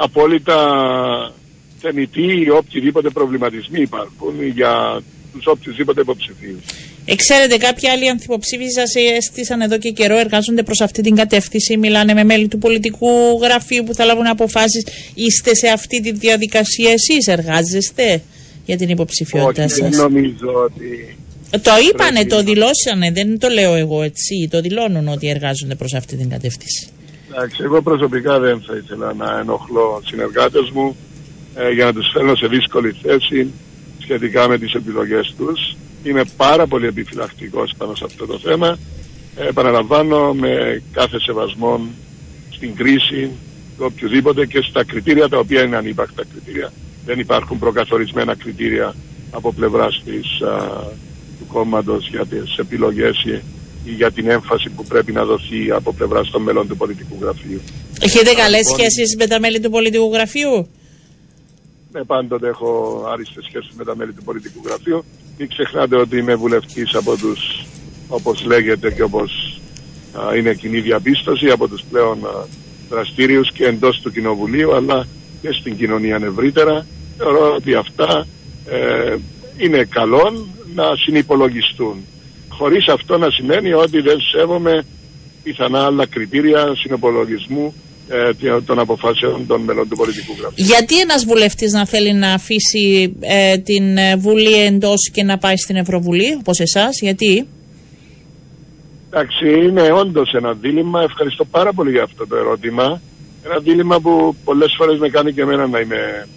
[0.00, 0.58] απόλυτα
[1.78, 5.00] θεμητοί ή οποιοδήποτε προβληματισμοί υπάρχουν για
[5.32, 6.64] τους οποιουσδήποτε υποψηφίους.
[7.06, 12.14] Εξαίρετε, κάποιοι άλλοι ανθυποψήφοι σα έστησαν εδώ και καιρό, εργάζονται προς αυτή την κατεύθυνση, μιλάνε
[12.14, 13.08] με μέλη του πολιτικού
[13.42, 14.86] γραφείου που θα λάβουν αποφάσεις.
[15.14, 18.22] Είστε σε αυτή τη διαδικασία εσείς, εργάζεστε
[18.64, 19.88] για την υποψηφιότητά σα.
[19.88, 21.16] Δεν νομίζω ότι.
[21.50, 24.48] Το είπανε, το δηλώσανε, δεν το λέω εγώ έτσι.
[24.50, 26.88] Το δηλώνουν ότι εργάζονται προς αυτή την κατεύθυνση.
[27.30, 30.96] Εντάξει, εγώ προσωπικά δεν θα ήθελα να ενοχλώ συνεργάτες μου
[31.54, 33.50] ε, για να τους φέρνω σε δύσκολη θέση
[34.02, 35.76] σχετικά με τις επιλογές τους.
[36.04, 38.78] Είμαι πάρα πολύ επιφυλακτικός πάνω σε αυτό το θέμα.
[39.36, 41.80] Ε, επαναλαμβάνω με κάθε σεβασμό
[42.50, 43.30] στην κρίση
[43.76, 46.72] του οποιοδήποτε και στα κριτήρια τα οποία είναι ανύπαρκτα κριτήρια.
[47.04, 48.94] Δεν υπάρχουν προκαθορισμένα κριτήρια
[49.30, 50.02] από πλευράς
[51.38, 53.24] του κόμματος για τις επιλογές
[53.84, 57.60] ή για την έμφαση που πρέπει να δοθεί από πλευράς των μελών του πολιτικού γραφείου.
[58.00, 60.68] Έχετε καλές λοιπόν, σχέσεις με τα μέλη του πολιτικού γραφείου;
[61.92, 65.04] Ναι, πάντοτε έχω άριστες σχέσεις με τα μέλη του πολιτικού γραφείου.
[65.38, 67.64] Μην ξεχνάτε ότι είμαι βουλευτής από τους,
[68.08, 69.60] όπως λέγεται και όπως
[70.36, 72.18] είναι κοινή διαπίστωση, από τους πλέον
[72.88, 75.06] δραστήριους και εντός του Κοινοβουλίου, αλλά
[75.40, 76.86] και στην κοινωνία ευρύτερα.
[77.16, 78.26] Θεωρώ ότι αυτά
[78.70, 79.16] ε,
[79.56, 82.04] είναι καλό να συνυπολογιστούν.
[82.48, 84.84] Χωρίς αυτό να σημαίνει ότι δεν σέβομαι
[85.42, 87.74] πιθανά άλλα κριτήρια συνυπολογισμού
[88.08, 90.64] ε, των αποφάσεων των μελών του πολιτικού γραφείου.
[90.64, 95.56] Γιατί ένας βουλευτής να θέλει να αφήσει ε, την ε, Βουλή εντός και να πάει
[95.56, 97.46] στην Ευρωβουλή, όπως εσάς, γιατί;
[99.10, 101.02] Εντάξει, είναι όντως ένα δίλημα.
[101.02, 103.00] Ευχαριστώ πάρα πολύ για αυτό το ερώτημα.
[103.44, 106.28] Ένα δίλημα που πολλές φορές με κάνει και εμένα να είμαι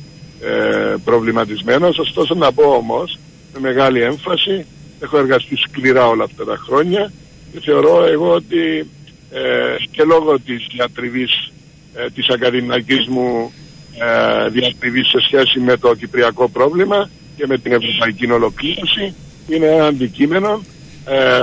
[0.41, 1.97] ε, προβληματισμένος.
[1.97, 3.17] Ωστόσο να πω όμως,
[3.53, 4.65] με μεγάλη έμφαση,
[4.99, 7.11] έχω εργαστεί σκληρά όλα αυτά τα χρόνια
[7.51, 8.87] και θεωρώ εγώ ότι
[9.31, 11.51] ε, και λόγω της διατριβής
[11.99, 13.51] ε, της ακαδημαϊκής μου
[13.99, 19.13] ε, διατριβής σε σχέση με το κυπριακό πρόβλημα και με την ευρωπαϊκή ολοκλήρωση.
[19.47, 20.63] Είναι ένα αντικείμενο
[21.05, 21.39] ε,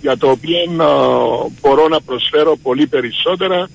[0.00, 0.56] για το οποίο
[1.60, 3.68] μπορώ να προσφέρω πολύ περισσότερα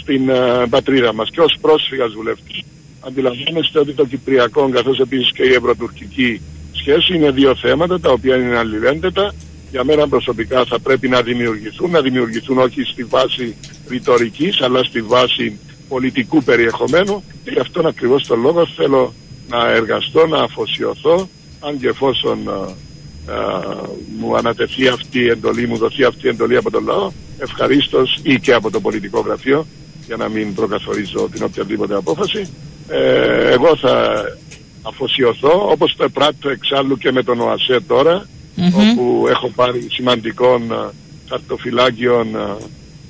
[0.00, 0.30] στην
[0.70, 1.28] πατρίδα μας.
[1.30, 2.62] Και ως πρόσφυγας βουλευτής
[3.00, 6.40] αντιλαμβάνεστε ότι το κυπριακό καθώς επίσης και η ευρωτουρκική
[6.72, 9.34] σχέση είναι δύο θέματα τα οποία είναι αλληλένδετα.
[9.70, 13.56] Για μένα προσωπικά θα πρέπει να δημιουργηθούν, να δημιουργηθούν όχι στη βάση
[13.92, 17.22] ρητορικής, αλλά στη βάση πολιτικού περιεχομένου.
[17.44, 19.14] Και γι' αυτόν ακριβώς τον λόγο θέλω
[19.48, 21.28] να εργαστώ, να αφοσιωθώ
[21.60, 22.38] αν και εφόσον
[24.18, 28.40] μου ανατεθεί αυτή η εντολή, μου δοθεί αυτή η εντολή από τον λαό ευχαρίστως ή
[28.40, 29.66] και από το πολιτικό γραφείο
[30.06, 32.48] για να μην προκαθορίζω την οποιαδήποτε απόφαση.
[32.88, 34.24] Ε, εγώ θα
[34.82, 38.26] αφοσιωθώ όπως το πράττω εξάλλου και με τον ΟΑΣΕ τώρα
[38.74, 40.90] όπου έχω πάρει σημαντικών uh,
[41.28, 42.56] χαρτοφυλάκιων uh,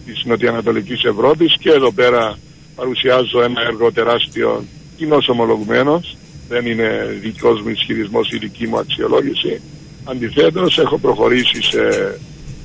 [0.04, 2.38] της Νοτιοανατολικής Ευρώπης και εδώ πέρα
[2.76, 4.64] παρουσιάζω ένα έργο τεράστιο
[4.96, 6.16] κοινό ομολογουμένος.
[6.48, 9.60] Δεν είναι δικός μου ισχυρισμός ή δική μου αξιολόγηση.
[10.04, 11.90] Αντιθέτως έχω προχωρήσει σε,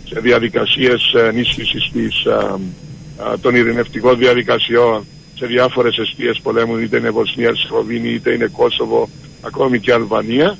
[0.05, 7.55] σε διαδικασίες ενίσχυσης της, uh, των ειρηνευτικών διαδικασιών σε διάφορες αιστείες πολέμου είτε είναι Βοσνία,
[7.55, 9.09] Σεχοβίνη είτε είναι Κόσοβο
[9.41, 10.57] ακόμη και Αλβανία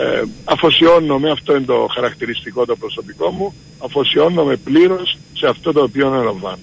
[0.00, 6.06] ε, αφοσιώνομαι, αυτό είναι το χαρακτηριστικό το προσωπικό μου, αφοσιώνομαι πλήρως σε αυτό το οποίο
[6.06, 6.58] αναλαμβάνω.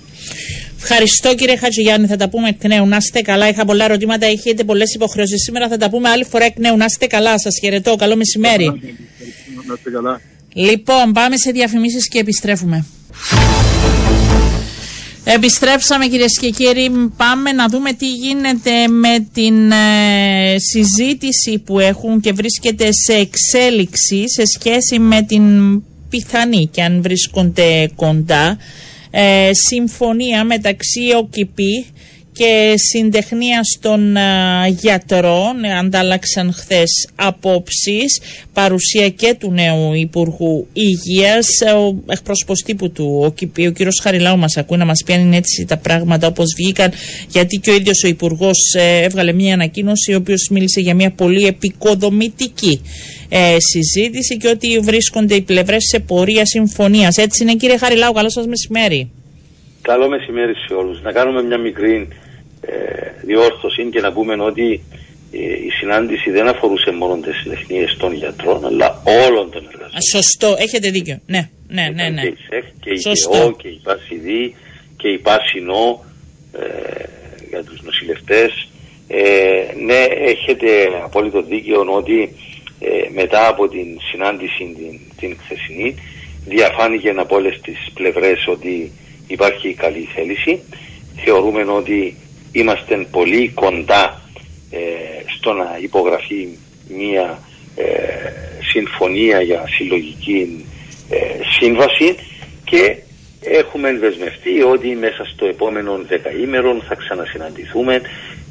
[0.84, 2.88] Ευχαριστώ κύριε Χατζηγιάννη, θα τα πούμε εκ νέου.
[2.88, 3.48] Να είστε καλά.
[3.48, 5.68] Είχα πολλά ερωτήματα, έχετε πολλές υποχρεώσεις σήμερα.
[5.68, 6.78] Θα τα πούμε άλλη φορά εκ νέου.
[6.78, 7.40] Να είστε καλά.
[7.40, 7.96] Σας χαιρετώ.
[7.96, 8.66] Καλό μεσημέρι.
[9.68, 10.22] Να είστε καλά.
[10.54, 12.86] Λοιπόν, πάμε σε διαφημίσεις και επιστρέφουμε.
[15.24, 22.20] Επιστρέψαμε κυρίες και κύριοι, πάμε να δούμε τι γίνεται με την ε, συζήτηση που έχουν
[22.22, 25.44] και βρίσκεται σε εξέλιξη σε σχέση με την
[26.10, 28.58] πιθανή και αν βρίσκονται κοντά
[29.12, 31.86] ε, συμφωνία μεταξύ ΟΚΙΠΗ
[32.42, 34.16] και συντεχνία των
[34.68, 38.22] γιατρών αντάλλαξαν χθες απόψεις
[38.54, 41.48] παρουσία και του νέου Υπουργού Υγείας.
[41.78, 43.26] Ο εκπρόσωπος τύπου του ο,
[43.66, 46.92] ο κύριος Χαριλάου μας ακούει να μας πιάνει έτσι τα πράγματα όπως βγήκαν
[47.30, 51.12] γιατί και ο ίδιος ο Υπουργός ε, έβγαλε μια ανακοίνωση ο οποίος μίλησε για μια
[51.12, 52.82] πολύ επικοδομητική
[53.30, 57.18] ε, συζήτηση και ότι βρίσκονται οι πλευρές σε πορεία συμφωνίας.
[57.18, 59.12] Έτσι είναι κύριε Χαριλάου καλό σας μεσημέρι.
[59.82, 61.02] Καλό μεσημέρι σε όλους.
[61.02, 62.21] Να κάνουμε μια μικρή ε,
[63.22, 64.82] διόρθωση και να πούμε ότι
[65.34, 70.02] ε, η συνάντηση δεν αφορούσε μόνο τις συλλεχνίες των γιατρών, αλλά όλων των εργαζομένων.
[70.12, 71.20] Σωστό, έχετε δίκιο.
[71.26, 72.10] Ναι, ναι, ναι.
[72.10, 72.22] ναι.
[72.22, 72.98] Και η ΣΕΧ και η
[73.34, 74.56] ΓΕΟ και η ΠΑΣΙΔΗ
[74.98, 76.06] και η ΠΑΣΙΝΟ
[76.60, 77.04] ε,
[77.50, 78.68] για τους νοσηλευτές.
[79.08, 80.68] Ε, ναι, έχετε
[81.04, 82.36] απόλυτο δίκαιο ότι
[82.80, 85.96] ε, μετά από την συνάντηση την, την χθεσινή
[86.46, 88.92] διαφάνηκε από όλες τις πλευρές ότι
[89.28, 90.62] υπάρχει καλή θέληση.
[91.24, 92.16] Θεωρούμε ότι
[92.52, 94.22] είμαστε πολύ κοντά
[94.72, 94.80] ε,
[95.38, 96.48] στο να υπογραφεί
[96.88, 97.40] μία
[97.76, 97.84] ε,
[98.72, 100.66] συμφωνία για συλλογική
[101.10, 101.18] ε,
[101.60, 102.16] σύμβαση
[102.64, 102.98] και
[103.42, 108.02] έχουμε δεσμευτεί ότι μέσα στο επόμενο δεκαήμερο θα ξανασυναντηθούμε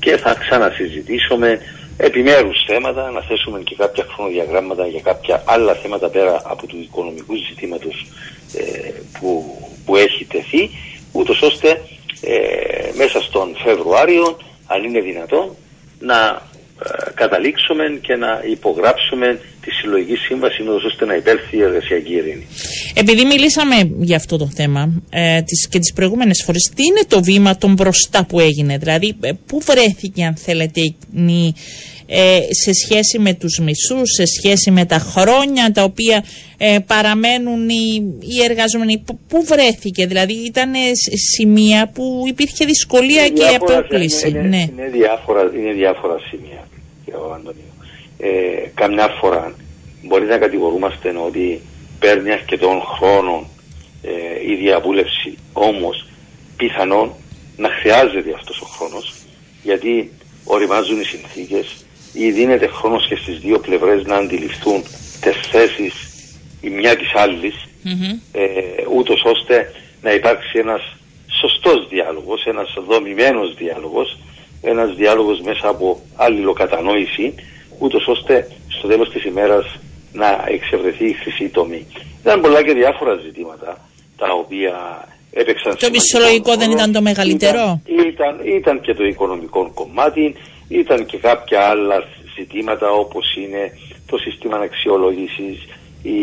[0.01, 1.61] και θα ξανασυζητήσουμε
[1.97, 7.35] επιμέρους θέματα, να θέσουμε και κάποια χρονοδιαγράμματα για κάποια άλλα θέματα πέρα από του οικονομικού
[7.49, 8.07] ζητήματος
[8.57, 10.71] ε, που, που έχει τεθεί,
[11.13, 11.81] ούτως ώστε
[12.21, 15.57] ε, μέσα στον Φεβρουάριο, αν είναι δυνατόν,
[15.99, 16.49] να
[16.85, 22.47] ε, καταλήξουμε και να υπογράψουμε τη συλλογική σύμβαση ώστε να υπέλθει η εργασιακή ειρήνη.
[22.95, 27.23] Επειδή μιλήσαμε για αυτό το θέμα ε, τις, και τις προηγούμενες φορές, τι είναι το
[27.23, 31.55] βήμα των μπροστά που έγινε, δηλαδή ε, πού βρέθηκε αν θέλετε η
[32.13, 36.25] ε, σε σχέση με τους μισούς, σε σχέση με τα χρόνια τα οποία
[36.59, 39.05] ε, παραμένουν οι, οι εργαζόμενοι.
[39.29, 40.73] Πού βρέθηκε, δηλαδή ήταν
[41.35, 44.29] σημεία που υπήρχε δυσκολία και απόκληση.
[44.29, 44.67] Είναι, ναι.
[44.73, 46.69] είναι, διάφορα, είναι διάφορα σημεία,
[47.05, 47.75] κύριε Αντωνίου.
[48.19, 48.29] Ε,
[48.75, 49.55] καμιά φορά
[50.03, 51.61] μπορεί να κατηγορούμαστε ότι
[51.99, 53.47] παίρνει αρκετών χρόνων
[54.03, 56.07] ε, η διαβούλευση, όμως
[56.57, 57.13] πιθανόν
[57.57, 59.15] να χρειάζεται αυτός ο χρόνος
[59.63, 60.11] γιατί
[60.45, 64.83] οριμάζουν οι συνθήκες, ή δίνεται χρόνος και στις δύο πλευρές να αντιληφθούν
[65.21, 65.95] τις θέσεις
[66.61, 67.55] η μια της αλλης
[68.33, 68.43] ε,
[68.97, 70.83] ούτως ώστε να υπάρξει ένας
[71.41, 74.19] σωστός διάλογος, ένας δομημένος διάλογος,
[74.63, 77.35] ένας διάλογος μέσα από αλληλοκατανόηση,
[77.79, 79.79] ούτως ώστε στο τέλος της ημέρας
[80.13, 81.87] να εξευρεθεί η χρυσή τομή.
[82.21, 84.75] Ήταν πολλά και διάφορα ζητήματα τα οποία
[85.31, 90.35] έπαιξαν Το μισολογικό δεν ήταν το μεγαλύτερο; Ήταν, ήταν, ήταν και το οικονομικό κομμάτι,
[90.71, 92.05] ήταν και κάποια άλλα
[92.39, 93.73] ζητήματα όπως είναι
[94.07, 95.59] το σύστημα αξιολόγησης,
[96.03, 96.21] οι,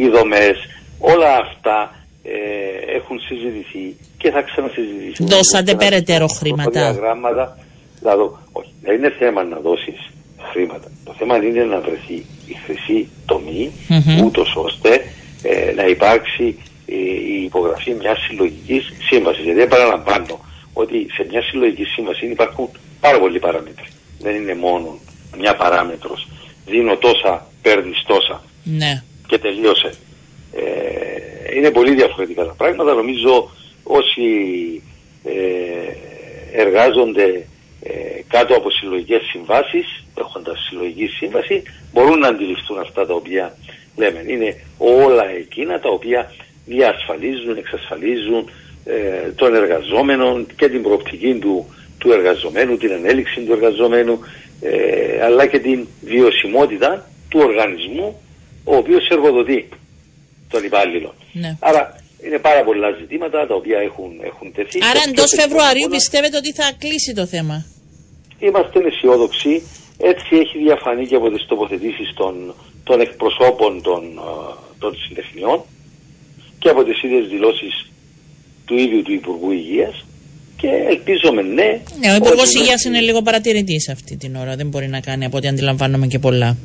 [0.00, 0.56] οι δομές,
[0.98, 5.26] όλα αυτά ε, έχουν συζητηθεί και θα ξανασυζητηθούν.
[5.26, 6.90] Δώσατε περαιτέρω χρήματα.
[6.90, 7.58] Γράμματα,
[7.98, 10.10] δηλαδή, όχι, δεν είναι θέμα να δώσεις
[10.52, 10.88] χρήματα.
[11.04, 12.14] Το θέμα είναι να βρεθεί
[12.46, 14.24] η χρυσή τομή, mm-hmm.
[14.24, 15.02] ούτως ώστε
[15.42, 16.94] ε, να υπάρξει ε,
[17.34, 19.44] η υπογραφή μιας συλλογικής σύμβασης.
[19.44, 20.38] Γιατί επαναλαμβάνω
[20.72, 22.68] ότι σε μια συλλογική σύμβαση υπάρχουν
[23.06, 23.88] πάρα πολλοί παράμετροι.
[24.18, 24.98] Δεν είναι μόνο
[25.38, 26.28] μια παράμετρος.
[26.66, 28.42] Δίνω τόσα, παίρνεις τόσα.
[28.64, 29.02] Ναι.
[29.26, 29.92] Και τελείωσε.
[30.52, 32.94] Ε, είναι πολύ διαφορετικά τα πράγματα.
[32.94, 33.50] Νομίζω
[33.82, 34.26] όσοι
[35.24, 35.32] ε,
[36.62, 37.46] εργάζονται
[37.82, 37.92] ε,
[38.28, 43.56] κάτω από συλλογικές συμβάσεις, έχοντας συλλογική σύμβαση, μπορούν να αντιληφθούν αυτά τα οποία
[43.96, 44.24] λέμε.
[44.26, 46.32] Είναι όλα εκείνα τα οποία
[46.64, 48.50] διασφαλίζουν, εξασφαλίζουν
[48.84, 51.66] ε, των εργαζόμενων και την προοπτική του
[51.98, 54.20] του εργαζομένου, την ανέλυξη του εργαζομένου,
[54.60, 58.20] ε, αλλά και την βιωσιμότητα του οργανισμού
[58.64, 59.68] ο οποίος εργοδοτεί
[60.48, 61.14] τον υπάλληλο.
[61.32, 61.56] Ναι.
[61.60, 64.78] Άρα είναι πάρα πολλά ζητήματα τα οποία έχουν, έχουν τεθεί.
[64.90, 67.66] Άρα εντός Φεβρουαρίου πιστεύετε ότι θα κλείσει το θέμα;
[68.38, 69.62] Είμαστε αισιόδοξοι.
[69.98, 72.54] Έτσι έχει διαφανεί και από τις τοποθετήσεις των,
[72.84, 75.62] των εκπροσώπων των, ε, των συντεχνιών
[76.58, 77.90] και από τις ίδιες δηλώσεις
[78.64, 80.05] του ίδιου του Υπουργού Υγείας
[80.56, 81.80] και ελπίζομαι ναι.
[82.00, 84.56] Ναι, ο Υπουργός Υγείας είναι λίγο παρατηρητής αυτή την ώρα.
[84.56, 86.56] Δεν μπορεί να κάνει από ό,τι αντιλαμβάνομαι και πολλά.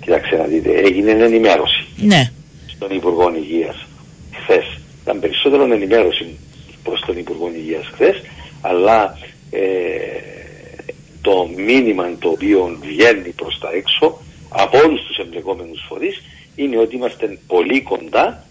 [0.00, 1.86] Κοιτάξτε να δείτε, έγινε ενημέρωση.
[1.96, 2.30] Ναι.
[2.66, 3.86] Στον Υπουργό Υγείας
[4.32, 4.78] χθες.
[5.02, 6.38] Ήταν περισσότερο ενημέρωση
[6.82, 8.22] προς τον Υπουργό Υγείας χθες,
[8.60, 9.18] αλλά
[9.50, 9.58] ε,
[11.20, 16.22] το μήνυμα το οποίο βγαίνει προς τα έξω από όλους τους εμπλεκόμενους φορείς
[16.56, 18.44] είναι ότι είμαστε πολύ κοντά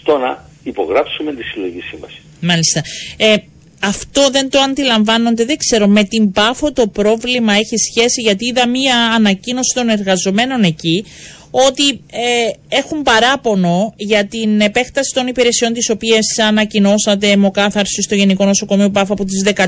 [0.00, 2.22] στο να υπογράψουμε τη συλλογική σύμβαση.
[2.40, 2.82] Μάλιστα.
[3.16, 3.34] Ε,
[3.82, 5.86] αυτό δεν το αντιλαμβάνονται, δεν ξέρω.
[5.86, 11.04] Με την Πάφο το πρόβλημα έχει σχέση γιατί είδα μία ανακοίνωση των εργαζομένων εκεί
[11.52, 18.44] ότι ε, έχουν παράπονο για την επέκταση των υπηρεσιών τις οποίες ανακοινώσατε αιμοκάθαρση στο Γενικό
[18.44, 19.66] Νοσοκομείο Πάφο από τις 14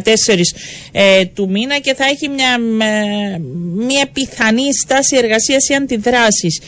[0.92, 2.58] ε, του μήνα και θα έχει μια,
[3.76, 6.60] μια πιθανή στάση εργασίας ή αντιδράσεις.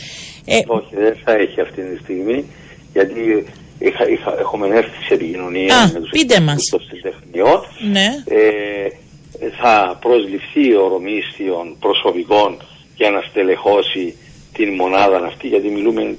[0.45, 2.45] Ε, Όχι, δεν θα έχει αυτή τη στιγμή
[2.93, 3.45] γιατί
[3.79, 7.59] είχα, είχα, έχουμε έρθει σε επικοινωνία Α, με τους εκπροσώπους των τεχνιών.
[7.91, 8.07] Ναι.
[8.25, 8.87] Ε,
[9.61, 12.61] θα προσληφθεί ο ρομίστιον προσωπικών
[12.95, 14.15] για να στελεχώσει
[14.53, 16.15] την μονάδα αυτή, γιατί μιλούμε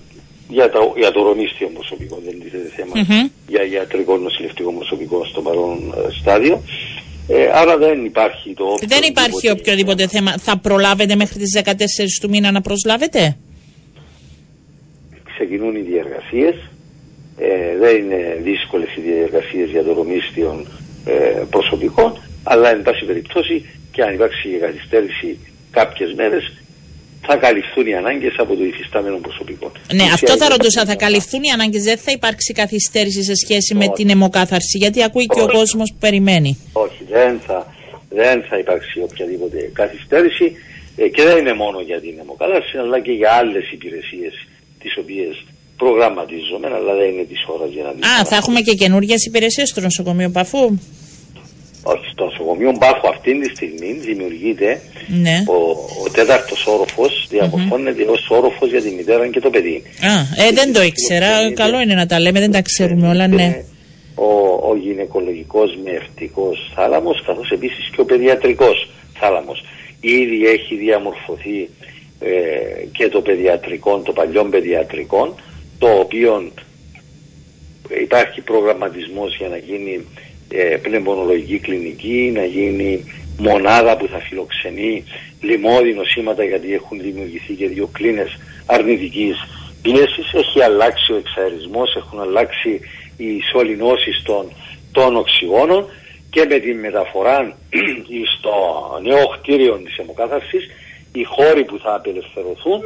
[0.48, 3.30] για, τα, για το ρομίστιο προσωπικό, δεν τίθεται θέμα mm-hmm.
[3.46, 6.62] για ιατρικό νοσηλευτικό προσωπικό στο παρόν ε, στάδιο.
[7.28, 10.38] Ε, άρα δεν υπάρχει το Δεν υπάρχει οποιοδήποτε θέμα.
[10.38, 11.70] Θα προλάβετε μέχρι τις 14
[12.20, 13.36] του μήνα να προσλάβετε;
[15.34, 16.54] Ξεκινούν οι διεργασίες
[17.38, 20.66] ε, δεν είναι δύσκολες οι διαδικασίες για το ρομίστιο
[21.04, 25.38] ε, προσωπικό, αλλά εν πάση περιπτώσει και αν υπάρξει καθυστέρηση
[25.70, 26.52] κάποιες μέρες
[27.26, 29.72] θα καλυφθούν οι ανάγκες από το υφιστάμενο προσωπικό.
[29.92, 30.84] Ναι, αυτό θα ρωτούσα.
[30.84, 35.26] Θα καλυφθούν οι ανάγκες, δεν θα υπάρξει καθυστέρηση σε σχέση με την αιμοκάθαρση, γιατί ακούει
[35.26, 36.58] και ο κόσμος που περιμένει.
[36.72, 37.74] Όχι, δεν θα,
[38.08, 40.56] δεν θα υπάρξει οποιαδήποτε καθυστέρηση.
[40.96, 44.34] ε, και δεν είναι μόνο για την αιμοκατάσταση αλλά και για άλλες υπηρεσίες
[44.82, 45.44] τις οποίες
[45.82, 48.00] προγραμματίζομαι αλλά δεν είναι της ώρα για να δει.
[48.12, 50.78] Α, θα έχουμε και καινούργιες υπηρεσίες στο νοσοκομείο Παφού.
[51.82, 55.36] Όχι, στο νοσοκομείο Μπάχου αυτή τη στιγμή δημιουργείται Ναι.
[55.46, 55.58] ο,
[56.04, 59.82] ο τέταρτος όροφος, διαμορφώνεται ως όροφος για τη μητέρα και το παιδί.
[60.12, 61.52] Α, ε, δεν το ήξερα.
[61.52, 63.64] Καλό είναι να τα λέμε, δεν τα ξέρουμε όλα, ναι.
[64.14, 64.30] Ο,
[64.70, 69.64] ο γυναικολογικός μευτικός θάλαμος καθώς επίσης και ο παιδιατρικός θάλαμος.
[70.00, 71.68] Ήδη έχει διαμορφωθεί
[72.20, 72.30] ε,
[72.92, 75.34] και το παιδιατρικό, το παλιό παιδιατρικό,
[75.78, 76.52] το οποίο
[78.00, 80.06] υπάρχει προγραμματισμός για να γίνει
[80.48, 83.04] ε, πνευμονολογική κλινική, να γίνει
[83.38, 85.04] μονάδα που θα φιλοξενεί
[85.40, 89.36] λοιμώδη νοσήματα γιατί έχουν δημιουργηθεί και δύο κλίνες αρνητικής
[89.82, 90.32] πίεσης.
[90.32, 92.80] Έχει αλλάξει ο εξαερισμός, έχουν αλλάξει
[93.16, 94.52] οι σωληνώσεις των,
[94.92, 95.86] των οξυγόνων
[96.30, 97.56] και με τη μεταφορά
[98.38, 98.52] στο
[99.02, 100.66] νέο κτίριο της αιμοκάθαρσης
[101.12, 102.80] οι χώροι που θα απελευθερωθούν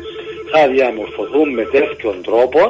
[0.52, 2.60] θα διαμορφωθούν με τέτοιον τρόπο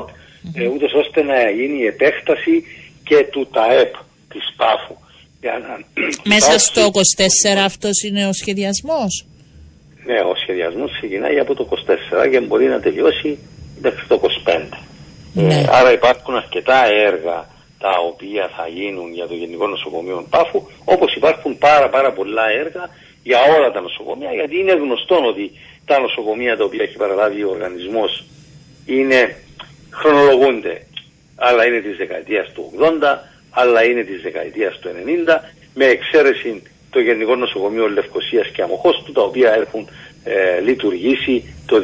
[0.54, 2.64] ε, ούτως ώστε να γίνει η επέκταση
[3.04, 3.92] και του ΤΑΕΠ
[4.32, 4.94] της ΠΑΦΟΥ.
[5.40, 5.72] Για να
[6.24, 9.12] Μέσα υπάρξει- στο 24 αυτός είναι ο σχεδιασμός;
[10.06, 13.38] Ναι, ο σχεδιασμός ξεκινάει από το 24 και μπορεί να τελειώσει
[13.80, 14.78] μέχρι το 25.
[15.34, 15.54] Ναι.
[15.54, 17.38] Ε, άρα υπάρχουν αρκετά έργα
[17.78, 22.84] τα οποία θα γίνουν για το Γενικό Νοσοκομείο Πάφου, όπως υπάρχουν πάρα πάρα πολλά έργα
[23.22, 25.50] για όλα τα νοσοκομεία, γιατί είναι γνωστό ότι
[25.86, 28.24] τα νοσοκομεία τα οποία έχει παραλάβει ο οργανισμός
[28.86, 29.36] είναι,
[29.90, 30.86] χρονολογούνται.
[31.36, 33.18] Άλλα είναι της δεκαετίας του 80,
[33.50, 35.40] άλλα είναι της δεκαετίας του 90,
[35.74, 39.88] με εξαίρεση το Γενικό Νοσοκομείο Λευκοσίας και Αμοχώστου, τα οποία έχουν
[40.24, 41.76] ε, λειτουργήσει το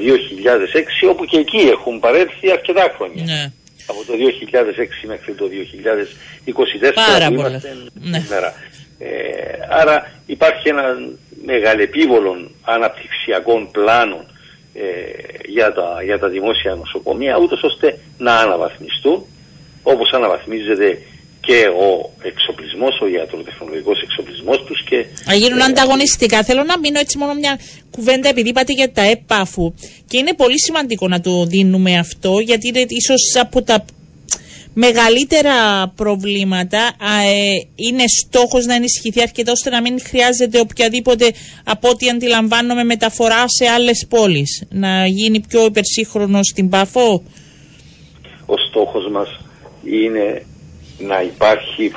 [1.05, 3.25] 2006, όπου και εκεί έχουν παρέλθει αρκετά χρόνια.
[3.25, 3.53] Ναι.
[3.87, 7.49] Από το 2006 μέχρι το 2024 Πάρα που πολλά.
[7.49, 8.19] είμαστε Ναι.
[8.19, 8.55] σήμερα.
[8.99, 9.09] Ε,
[9.69, 10.99] άρα υπάρχει ένα
[11.51, 12.33] μεγαλεπίβολο
[12.75, 14.25] αναπτυξιακών πλάνων
[14.75, 14.85] ε,
[15.57, 19.19] για, τα, για τα δημόσια νοσοκομεία ούτως ώστε να αναβαθμιστούν
[19.83, 20.99] όπως αναβαθμίζεται
[21.41, 26.43] και ο εξοπλισμός, ο ιατροτεχνολογικός εξοπλισμός τους και Να γίνουν ε, ανταγωνιστικά.
[26.43, 27.59] Θέλω να μείνω έτσι μόνο μια
[27.91, 29.75] κουβέντα επειδή είπατε για τα έπαφου.
[30.09, 33.85] Και είναι πολύ σημαντικό να το δίνουμε αυτό γιατί είναι ίσως από τα
[34.81, 41.33] μεγαλύτερα προβλήματα α, ε, είναι στόχος να ενισχυθεί αρκετά ώστε να μην χρειάζεται οποιαδήποτε
[41.65, 44.65] από ό,τι αντιλαμβάνομαι μεταφορά σε άλλες πόλεις.
[44.71, 47.23] Να γίνει πιο υπερσύγχρονο στην Πάφο;
[48.47, 49.29] ο στόχος μας
[49.85, 50.47] είναι
[50.99, 51.93] να υπάρχει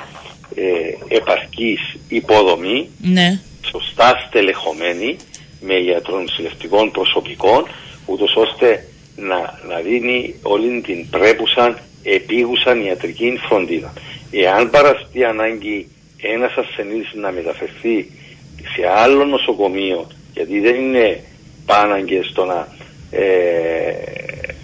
[0.55, 3.39] ε, επαρκής υποδομή Ναι.
[3.71, 5.17] σωστά στελεχωμένη
[5.61, 7.65] με ιατρονοσηλευτικών προσωπικών
[8.05, 13.93] ούτως ώστε να, να δίνει όλη την πρέπουσα επίγουσαν ιατρική φροντίδα.
[14.31, 15.87] Εάν παραστεί ανάγκη
[16.21, 18.11] ένας ασθενής να μεταφερθεί
[18.75, 21.23] σε άλλο νοσοκομείο γιατί δεν είναι
[21.65, 22.67] πάναγκες στο να
[23.11, 23.21] ε,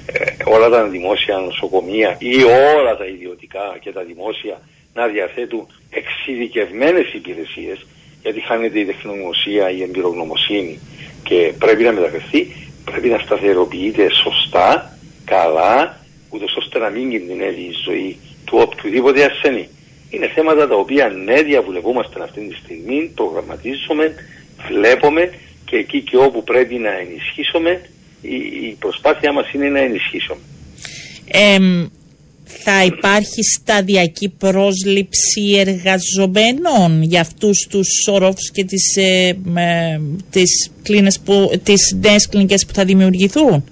[0.05, 2.43] ε, όλα τα δημόσια νοσοκομεία ή
[2.77, 4.61] όλα τα ιδιωτικά και τα δημόσια
[4.93, 7.85] να διαθέτουν εξειδικευμένες υπηρεσίες
[8.21, 10.79] γιατί χάνεται η τεχνογνωσία, η εμπειρογνωμοσύνη
[11.23, 12.47] και πρέπει να μεταφερθεί,
[12.85, 15.97] πρέπει να σταθεροποιείται σωστά, καλά,
[16.29, 19.67] ούτως ώστε να μην κινδυνεύει η ζωή του οποιοδήποτε ασθενή.
[20.09, 24.13] Είναι θέματα τα οποία ναι διαβουλευόμαστε αυτή τη στιγμή, προγραμματίζουμε,
[24.69, 25.33] βλέπουμε
[25.65, 27.81] και εκεί και όπου πρέπει να ενισχύσουμε,
[28.21, 28.35] η,
[28.67, 30.39] η προσπάθειά μας είναι να ενισχύσουμε.
[31.27, 31.87] Εμ,
[32.47, 41.19] θα υπάρχει σταδιακή πρόσληψη εργαζομένων για αυτούς τους όροφους και τις, ε, με, τις, κλίνες
[41.19, 43.63] που, τις νέες κλινικές που θα δημιουργηθούν;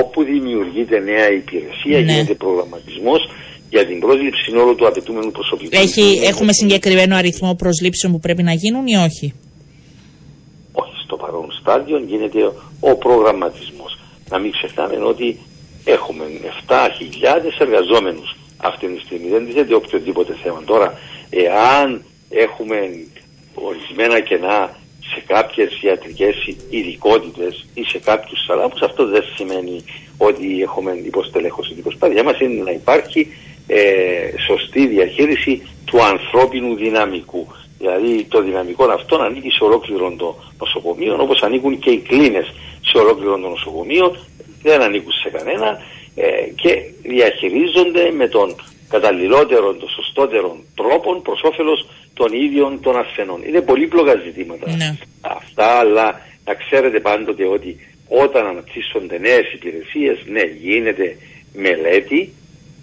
[0.00, 2.12] Όπου δημιουργείται νέα υπηρεσία Ναι.
[2.12, 3.20] γίνεται προγραμματισμός
[3.70, 5.70] για την πρόσληψη όλου του απαιτούμενου προσωπικού.
[5.72, 9.34] Έχει, έχουμε συγκεκριμένο αριθμό προσλήψεων που πρέπει να γίνουν ή όχι;
[10.72, 13.98] Όχι, στο παρόν στάδιο γίνεται ο προγραμματισμός.
[14.30, 15.38] Να μην ξεχνάμε ότι
[15.84, 16.24] έχουμε
[16.66, 19.28] 7.000 εργαζόμενους αυτή τη στιγμή.
[19.28, 20.62] Δεν τίθεται οποιοδήποτε θέμα.
[20.64, 20.98] Τώρα,
[21.30, 22.76] εάν έχουμε
[23.54, 24.76] ορισμένα κενά
[25.14, 26.34] σε κάποιες ιατρικές
[26.70, 29.84] ειδικότητες ή σε κάποιους σαλάμους, αυτό δεν σημαίνει
[30.18, 31.74] ότι έχουμε υποστελέχωση.
[31.78, 33.28] Η προσπάθειά μας είναι να υπάρχει
[33.66, 33.82] ε,
[34.46, 37.46] σωστή διαχείριση του ανθρώπινου δυναμικού.
[37.78, 42.52] Δηλαδή το δυναμικό αυτό να ανήκει σε ολόκληρο το νοσοκομείο όπως ανήκουν και οι κλίνες
[42.80, 44.16] σε ολόκληρο το νοσοκομείο,
[44.62, 45.78] δεν ανήκουν σε κανένα
[46.14, 48.54] ε, και διαχειρίζονται με τον
[48.90, 53.42] καταλληλότερο, τον σωστότερο τρόπο προς όφελος των ίδιων των ασθενών.
[53.46, 54.96] Είναι πολύπλοκα ζητήματα Ναι.
[55.20, 57.76] αυτά, αλλά να ξέρετε πάντοτε ότι
[58.08, 61.16] όταν αναπτύσσονται νέες υπηρεσίες, ναι, γίνεται
[61.54, 62.32] μελέτη,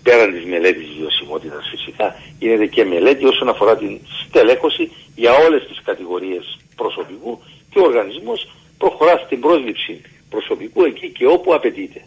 [0.03, 5.81] πέραν της μελέτης βιωσιμότητας φυσικά, γίνεται και μελέτη όσον αφορά την στελέχωση για όλες τις
[5.85, 7.39] κατηγορίες προσωπικού
[7.69, 12.01] και ο οργανισμός προχωρά στην πρόσληψη προσωπικού εκεί και όπου απαιτείται.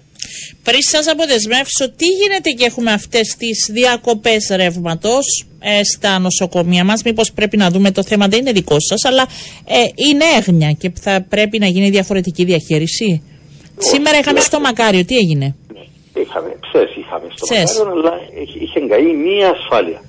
[0.63, 7.03] Πριν σας αποδεσμεύσω, τι γίνεται και έχουμε αυτές τις διακοπές ρεύματος ε, στα νοσοκομεία μας;
[7.03, 9.27] Μήπως πρέπει να δούμε το θέμα, δεν είναι δικό σας, αλλά
[9.65, 13.23] ε, είναι έγνοια και θα πρέπει να γίνει διαφορετική διαχείριση;
[13.79, 18.13] Σήμερα είχαμε στο Μακάριο, τι έγινε; Ναι, είχαμε, ψες είχαμε στο Μακάριο, αλλά
[18.63, 20.03] είχε καεί μία ασφάλεια.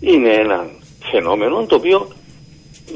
[0.00, 0.70] Είναι ένα
[1.10, 2.12] φαινόμενο το οποίο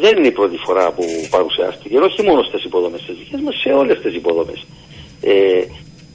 [0.00, 3.68] δεν είναι η πρώτη φορά που παρουσιάστηκε, όχι μόνο στις υποδομές της δικέ μας, σε
[3.72, 4.66] όλες τις υποδομές.
[5.20, 5.62] Ε,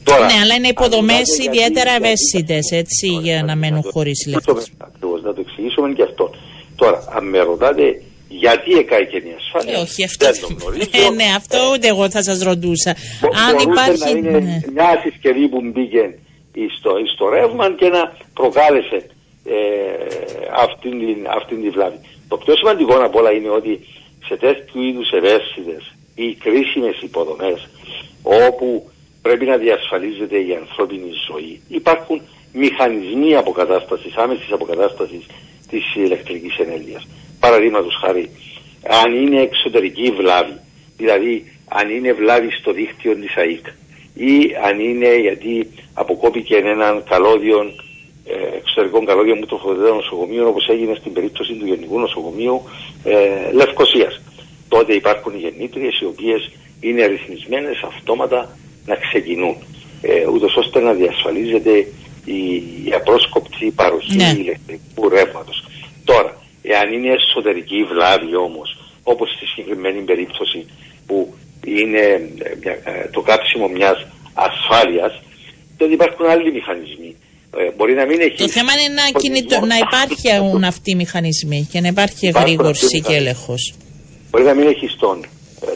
[0.10, 4.72] Τώρα, ναι, αλλά είναι υποδομές ιδιαίτερα ευαίσθητες, έτσι, για να μένουν χωρίς ηλεκτρicity.
[4.78, 6.26] Ακριβώς, να το εξηγήσουμε και αυτό.
[6.76, 9.80] Τώρα, αν με ρωτάτε γιατί εκάγει η ασφάλεια.
[9.80, 10.26] Ε, όχι, αυτό.
[10.26, 10.90] Δεν το γνωρίζω.
[11.02, 12.92] Ε, ναι, αυτό ούτε εγώ θα σας ρωτούσα.
[13.22, 14.04] Μπο, αν υπάρχει.
[14.04, 14.60] Να είναι ναι.
[14.74, 16.04] μια συσκευή που μπήκε
[16.78, 18.02] στο, στο ρεύμα και να
[18.34, 19.00] προκάλεσε
[19.46, 19.60] ε,
[20.64, 22.00] αυτήν, την, αυτήν την βλάβη.
[22.28, 23.80] Το πιο σημαντικό απ' όλα είναι ότι
[24.28, 25.84] σε τέτοιου είδους ευαίσθητες
[26.16, 27.68] ή κρίσιμες υποδομές
[28.24, 28.90] όπου
[29.28, 31.62] πρέπει να διασφαλίζεται η ανθρώπινη ζωή.
[31.68, 32.22] Υπάρχουν
[32.54, 35.26] μηχανισμοί αποκατάστασης, άμεσης αποκατάστασης
[35.70, 37.08] της ηλεκτρικής ενέργειας.
[37.40, 38.30] Παραδείγματος χάρη,
[39.04, 40.58] αν είναι εξωτερική βλάβη,
[40.98, 43.66] δηλαδή αν είναι βλάβη στο δίκτυο της ΑΕΚ
[44.14, 47.60] ή αν είναι γιατί αποκόπηκε έναν καλώδιο,
[48.26, 52.64] ε, εξωτερικό καλώδιο που τροφοδοτεί νοσοκομείο όπως έγινε στην περίπτωση του Γενικού Νοσοκομείου
[53.04, 54.22] ε, Λευκοσίας.
[54.70, 58.58] Τότε υπάρχουν οι γεννήτριες οι οποίες είναι ρυθμισμένες αυτόματα
[58.90, 59.56] να ξεκινούν,
[60.02, 61.76] ε, ούτως ώστε να διασφαλίζεται
[62.26, 62.40] η,
[62.88, 64.34] η απρόσκοπτη παροχή ναι.
[64.38, 65.58] ηλεκτρικού ρεύματος.
[66.10, 66.32] Τώρα,
[66.62, 68.70] εάν είναι εσωτερική βλάβη όμως,
[69.04, 70.60] όπως στη συγκεκριμένη περίπτωση
[71.08, 71.34] που
[71.66, 72.04] είναι
[72.64, 73.98] ε, ε, το κάψιμο μιας
[74.34, 75.14] ασφάλειας,
[75.78, 77.16] τότε υπάρχουν άλλοι μηχανισμοί.
[77.58, 78.38] Ε, μπορεί να μην έχει...
[78.38, 79.66] Το θέμα είναι να, κινητο...
[79.66, 83.74] να υπάρχουν αυτοί οι μηχανισμοί και να υπάρχει εγρήγορση και έλεγχος.
[84.30, 85.26] Μπορεί να μην έχει τον,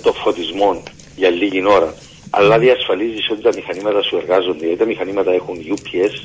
[0.02, 0.84] το φωτισμό
[1.16, 1.96] για λίγη ώρα,
[2.38, 4.66] αλλά διασφαλίζεις ότι τα μηχανήματα σου εργάζονται.
[4.66, 6.16] Γιατί τα μηχανήματα έχουν UPS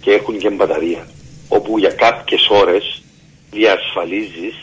[0.00, 1.02] και έχουν και μπαταρία.
[1.48, 3.02] Όπου για κάποιες ώρες
[3.50, 4.54] διασφαλίζεις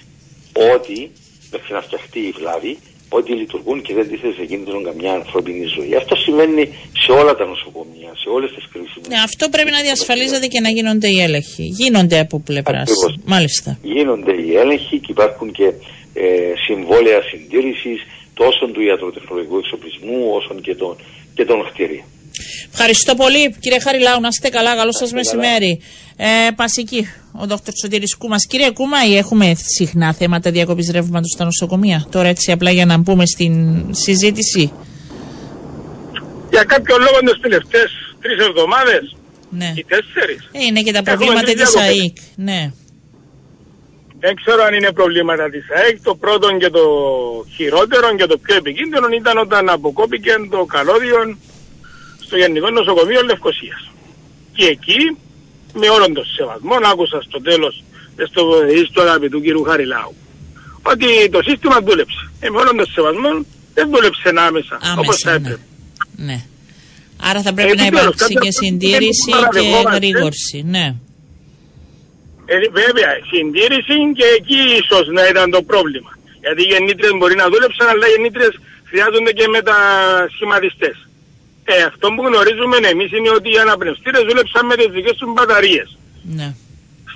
[0.76, 1.12] ότι
[1.52, 2.78] μέχρι να φτιαχτεί η βλάβη,
[3.10, 5.96] ότι λειτουργούν και δεν τίθεται σε κίνδυνο καμιά ανθρώπινη ζωή.
[5.96, 6.64] Αυτό συμβαίνει
[7.04, 9.00] σε όλα τα νοσοκομεία, σε όλες τις κρίσει.
[9.08, 11.64] Ναι, αυτό πρέπει να διασφαλίζεται και να γίνονται οι έλεγχοι.
[11.64, 12.90] Γίνονται από πλευράς.
[13.26, 13.78] Μάλιστα.
[13.82, 15.68] Γίνονται οι έλεγχοι και υπάρχουν και
[16.14, 18.00] ε, συμβόλαια συντήρησης
[18.42, 20.92] τόσο του ιατροτεχνολογικού εξοπλισμού όσο και των,
[21.38, 22.06] και των κτίριων.
[22.72, 25.82] Ευχαριστώ πολύ κύριε Χαριλάου, να είστε καλά, καλό σας μεσημέρι.
[26.18, 27.08] Ε, Πασική,
[27.42, 28.46] ο Δόκτωρ Σωτήρης Κούμας.
[28.48, 32.08] Κύριε Κούμα, έχουμε συχνά θέματα διακοπής ρεύματος στα νοσοκομεία.
[32.12, 34.72] Τώρα έτσι απλά για να μπούμε στην συζήτηση.
[36.50, 39.16] Για κάποιο λόγο τις τελευταίες τρεις εβδομάδες
[39.50, 39.74] ναι.
[39.76, 40.50] οι τέσσερις.
[40.52, 42.18] Ε, είναι και τα προβλήματα της ΑΕΚ.
[42.36, 42.72] Ναι.
[44.20, 45.98] Δεν ξέρω αν είναι προβλήματα της ΑΕΚ.
[46.04, 46.86] Το πρώτο και το
[47.56, 51.38] χειρότερο και το πιο επικίνδυνο ήταν όταν αποκόπηκε το καλώδιο
[52.26, 53.92] στο Γενικό Νοσοκομείο Λευκοσίας.
[54.54, 55.18] Και εκεί,
[55.74, 57.84] με όλον τον σεβασμό, άκουσα στο τέλος
[58.28, 58.44] στο,
[58.90, 59.46] στο αγαπητού κ.
[59.68, 60.16] Χαριλάου,
[60.82, 62.32] ότι το σύστημα δούλεψε.
[62.40, 65.60] Ε, με όλον τον σεβασμό δεν δούλεψε άμεσα, άμεσα όπως θα έπρεπε.
[66.16, 66.26] Ναι.
[66.26, 66.44] ναι.
[67.22, 69.60] Άρα θα πρέπει ε, να υπάρξει και συντήρηση και
[69.94, 70.64] γρήγορση.
[70.66, 70.96] Ναι.
[72.52, 76.12] Ε, βέβαια, συντήρηση και εκεί ίσως να ήταν το πρόβλημα.
[76.44, 78.48] Γιατί οι γεννήτρε μπορεί να δούλεψαν, αλλά οι γεννήτρε
[78.90, 80.92] χρειάζονται και μετασχηματιστέ.
[81.74, 85.90] Ε, αυτό που γνωρίζουμε εμείς είναι ότι οι αναπνευστήρες δούλεψαν με τις δικές τους μπαταρίες.
[86.38, 86.48] Ναι.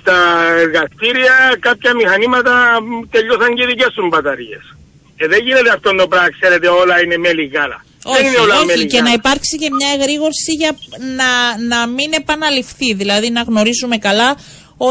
[0.00, 0.18] Στα
[0.64, 1.34] εργαστήρια
[1.68, 2.54] κάποια μηχανήματα
[3.14, 4.64] τελειώσαν και οι δικές τους μπαταρίες.
[5.20, 7.78] Ε, δεν γίνεται αυτό το πράγμα, ξέρετε, όλα είναι μέλη γάλα.
[8.06, 8.36] Όχι,
[8.70, 10.76] όχι, και να υπάρξει και μια εγρήγορση για
[11.18, 11.30] να,
[11.72, 12.94] να μην επαναληφθεί.
[12.94, 14.36] Δηλαδή να γνωρίζουμε καλά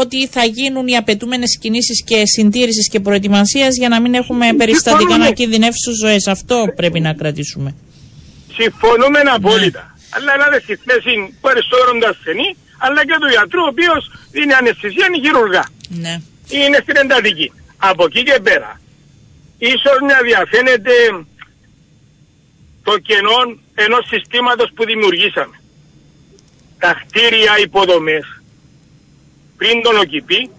[0.00, 5.18] ότι θα γίνουν οι απαιτούμενες κινήσεις και συντήρησης και προετοιμασίας για να μην έχουμε περιστατικά
[5.18, 6.26] να κινδυνεύσουν ζωές.
[6.26, 7.74] Αυτό πρέπει να κρατήσουμε.
[8.58, 9.30] Συμφωνούμε ναι.
[9.30, 9.96] απόλυτα.
[10.10, 15.06] Αλλά να στη θέση περισσότερων του ασθενή, αλλά και του γιατρού, ο οποίος είναι αναισθησία,
[15.08, 15.64] είναι χειρουργά.
[15.88, 16.14] Ναι.
[16.48, 17.52] Είναι στην εντατική.
[17.76, 18.80] Από εκεί και πέρα,
[19.58, 20.92] ίσως να διαφαίνεται
[22.82, 23.40] το κενό
[23.74, 25.56] ενός συστήματος που δημιουργήσαμε.
[26.78, 28.24] Τα κτίρια υποδομές
[29.56, 30.50] πριν τον ΟΚΙΠΗ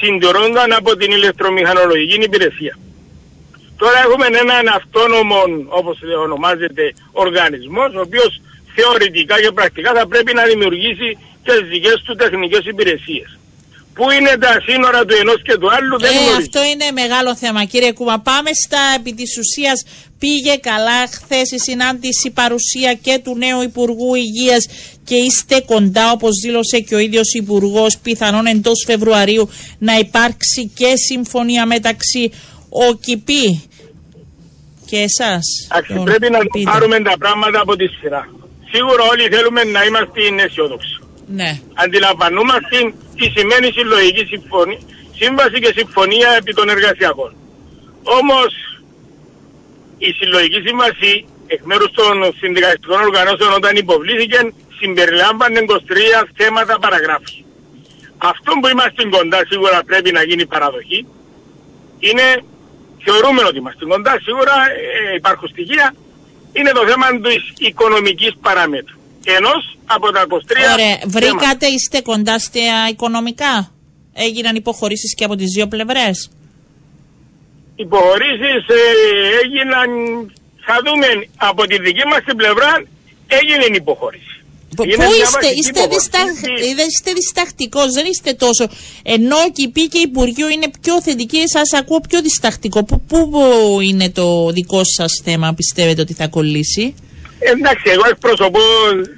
[0.00, 2.78] συντηρούνταν από την ηλεκτρομηχανολογική υπηρεσία.
[3.76, 8.40] Τώρα έχουμε έναν αυτόνομο, όπως ονομάζεται, οργανισμός, ο οποίος
[8.74, 13.35] θεωρητικά και πρακτικά θα πρέπει να δημιουργήσει τις δικές του τεχνικές υπηρεσίες.
[13.96, 17.64] Πού είναι τα σύνορα του ενός και του άλλου δεν ε, Αυτό είναι μεγάλο θέμα
[17.64, 18.18] κύριε Κούμα.
[18.20, 19.84] Πάμε στα επί της ουσίας
[20.18, 24.66] πήγε καλά χθες η συνάντηση παρουσία και του νέου Υπουργού Υγείας
[25.04, 30.96] και είστε κοντά όπως δήλωσε και ο ίδιος Υπουργός πιθανόν εντός Φεβρουαρίου να υπάρξει και
[30.96, 32.32] συμφωνία μεταξύ
[32.68, 33.68] ο ΚΙΠΗ
[34.86, 35.44] Και εσάς.
[36.04, 36.70] Πρέπει να πείτε.
[36.70, 38.28] πάρουμε τα πράγματα από τη σειρά.
[38.72, 41.00] Σίγουρα όλοι θέλουμε να είμαστε αισιόδοξοι.
[41.26, 41.60] Ναι.
[41.74, 44.78] Αντιλαμβανόμαστε τι σημαίνει συλλογική συμφωνία,
[45.14, 47.36] σύμβαση και συμφωνία επί των εργασιακών.
[48.02, 48.50] Όμως
[49.98, 55.72] η συλλογική σύμβαση εκ μέρους των συνδικαλιστικών οργανώσεων όταν υποβλήθηκε συμπεριλάμβανε 23
[56.36, 57.34] θέματα παραγράφου.
[58.18, 61.06] Αυτό που είμαστε κοντά σίγουρα πρέπει να γίνει παραδοχή.
[61.98, 62.42] Είναι,
[63.04, 64.54] θεωρούμε ότι είμαστε κοντά, σίγουρα
[65.10, 65.94] ε, υπάρχουν στοιχεία,
[66.52, 68.96] είναι το θέμα της οικονομικής παραμέτρου.
[69.28, 70.34] Ενός από τα 23
[70.72, 72.60] Ωραία, βρήκατε, είστε κοντά στα
[72.90, 73.72] οικονομικά;
[74.12, 76.30] Έγιναν υποχωρήσεις και από τις δύο πλευρές;
[77.76, 78.82] Υποχωρήσεις ε,
[79.42, 79.90] έγιναν,
[80.66, 81.06] θα δούμε
[81.36, 82.82] από τη δική μας την πλευρά,
[83.26, 84.36] έγινε υποχώρηση.
[84.76, 86.28] Πού είστε, είστε, δισταχ...
[86.86, 88.68] είστε διστακτικός, δεν είστε τόσο.
[89.02, 92.84] Ενώ και η και Υπουργείο είναι πιο θετική, σα ακούω πιο διστακτικό.
[92.84, 93.20] Πού, πού
[93.82, 96.94] είναι το δικό σας θέμα, πιστεύετε ότι θα κολλήσει;
[97.38, 98.60] Εντάξει, εγώ εκπροσωπώ,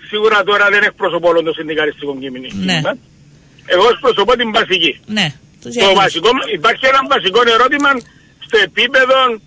[0.09, 2.47] σίγουρα τώρα δεν εκπροσωπώ όλο το συνδικαλιστικό κείμενο.
[2.53, 2.81] Ναι.
[3.67, 5.01] Εγώ εκπροσωπώ την βασική.
[5.07, 5.33] Ναι.
[5.63, 7.91] Το βασικό, υπάρχει ένα βασικό ερώτημα
[8.39, 9.41] στο επίπεδο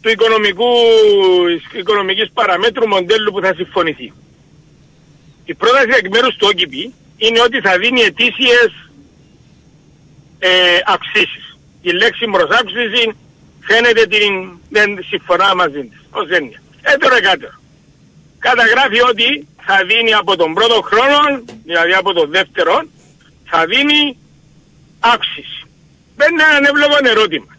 [0.00, 0.70] του οικονομικού,
[1.78, 4.12] οικονομικής παραμέτρου μοντέλου που θα συμφωνηθεί.
[5.44, 8.70] Η πρόταση εκ μέρους του OKP είναι ότι θα δίνει ετήσιες
[10.38, 10.48] ε,
[10.86, 11.58] αυξήσεις.
[11.80, 13.14] Η λέξη προσάυξηση
[13.60, 16.62] φαίνεται την, δεν συμφωνά μαζί της, ως έννοια.
[16.92, 17.56] Έτερο εκάτερο.
[18.38, 22.82] Καταγράφει ότι θα δίνει από τον πρώτο χρόνο, δηλαδή από τον δεύτερο,
[23.44, 24.18] θα δίνει
[25.00, 25.62] αύξηση.
[26.16, 27.52] Δεν είναι ένα εύλογο ερώτημα.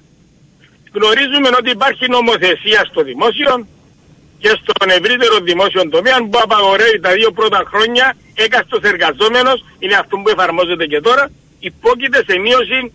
[0.93, 3.67] Γνωρίζουμε ότι υπάρχει νομοθεσία στο δημόσιο,
[4.39, 10.17] και στον ευρύτερο δημόσιο τομέα που απαγορεύει τα δύο πρώτα χρόνια έκαστος εργαζόμενος, είναι αυτό
[10.17, 12.93] που εφαρμόζεται και τώρα, υπόκειται σε μείωση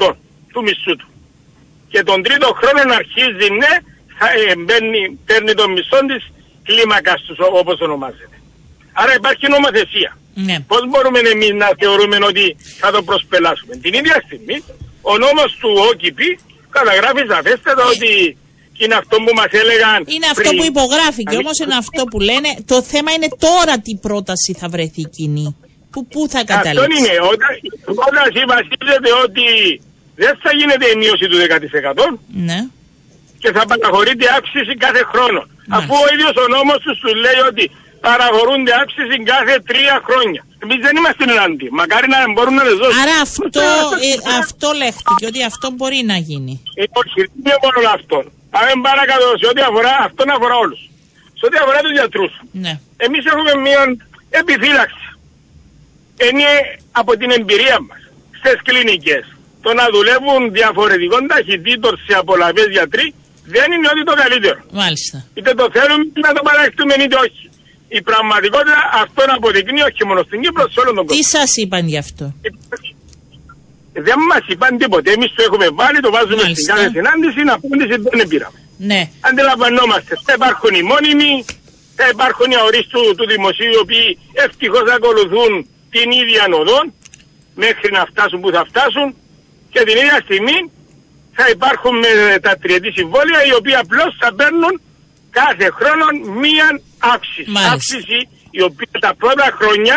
[0.00, 0.12] 10%
[0.52, 1.08] του μισθού του.
[1.88, 3.95] Και τον τρίτο χρόνο αρχίζει ναι, θα, ε,
[4.66, 6.22] μπαίνει, παίρνει τον μισθό της
[6.68, 8.36] κλίμακας τους όπως ονομάζεται.
[8.92, 10.10] Άρα υπάρχει νομοθεσία.
[10.34, 10.56] Ναι.
[10.70, 14.56] Πώς μπορούμε εμείς να θεωρούμε ότι θα το προσπελάσουμε; Την ίδια στιγμή
[15.12, 16.20] ο νόμος του ΟΚΠ
[16.76, 18.12] καταγράφει σαφέστατα ε, ότι
[18.76, 22.50] και είναι αυτό που μας έλεγαν Είναι αυτό που υπογράφηκε, όμως είναι αυτό που λένε.
[22.72, 25.56] Το θέμα είναι τώρα τι πρόταση θα βρεθεί κοινή.
[25.92, 26.78] Που, πού θα καταλήξει.
[26.80, 27.14] Αυτό είναι.
[27.32, 29.46] Όταν η πρόταση βασίζεται ότι
[30.22, 31.38] δεν θα γίνεται η μείωση του
[32.06, 32.18] 10%.
[32.48, 32.58] Ναι.
[33.46, 35.40] Και θα παραχωρείται αύξηση κάθε χρόνο.
[35.78, 37.64] Αφού ο ίδιος ο νόμος τους σου λέει ότι
[38.06, 40.42] παραχωρούνται αύξηση κάθε τρία χρόνια.
[40.62, 41.66] Εμείς δεν είμαστε εναντί.
[41.80, 43.00] Μακάρι να μπορούν να δεν δώσουν.
[43.02, 43.66] Άρα αυτό,
[44.08, 46.54] ε, αυτό λέχτηκε, ότι αυτό μπορεί να γίνει.
[46.80, 48.18] Ε, όχι, δεν είναι μόνο αυτό.
[48.54, 50.82] Πάμε παρακάτω σε ό,τι αφορά, αυτόν αφορά όλους.
[51.38, 52.32] Σε ό,τι αφορά τους γιατρούς.
[52.64, 52.72] Ναι.
[53.06, 53.82] Εμείς έχουμε μία
[54.40, 55.06] επιφύλαξη.
[56.26, 56.50] Είναι
[57.00, 58.00] από την εμπειρία μας
[58.38, 59.24] στις κλινικές.
[59.64, 63.06] Το να δουλεύουν διαφορετικών ταχυτήτων σε απολαβές γιατροί
[63.54, 64.60] δεν είναι ότι το καλύτερο.
[64.82, 65.16] Μάλιστα.
[65.38, 67.44] Είτε το θέλουμε να το παραχτούμε είτε όχι.
[67.98, 71.16] Η πραγματικότητα αυτό αποδεικνύει όχι μόνο στην Κύπρο, σε όλο τον κόσμο.
[71.16, 72.24] Τι σας είπαν γι' αυτό;
[74.08, 75.08] Δεν μας είπαν τίποτε.
[75.16, 76.62] Εμείς το έχουμε βάλει, το βάζουμε Μάλιστα.
[76.62, 77.86] στην κάθε συνάντηση, να πούμε ότι
[78.20, 78.58] δεν πήραμε.
[78.90, 79.00] Ναι.
[79.28, 80.12] Αντιλαμβανόμαστε.
[80.26, 81.32] Θα υπάρχουν οι μόνιμοι,
[81.98, 84.08] θα υπάρχουν οι αορίστου του δημοσίου, οι οποίοι
[84.44, 85.52] ευτυχώς ακολουθούν
[85.94, 86.80] την ίδια οδό
[87.64, 89.06] μέχρι να φτάσουν που θα φτάσουν
[89.72, 90.58] και την ίδια στιγμή
[91.36, 94.74] θα υπάρχουν με τα τριετή συμβόλαια οι οποίοι απλώς θα παίρνουν
[95.40, 96.04] κάθε χρόνο
[96.42, 96.68] μία
[97.14, 97.50] αύξηση.
[97.72, 98.18] Αύξηση
[98.58, 99.96] η οποία τα πρώτα χρόνια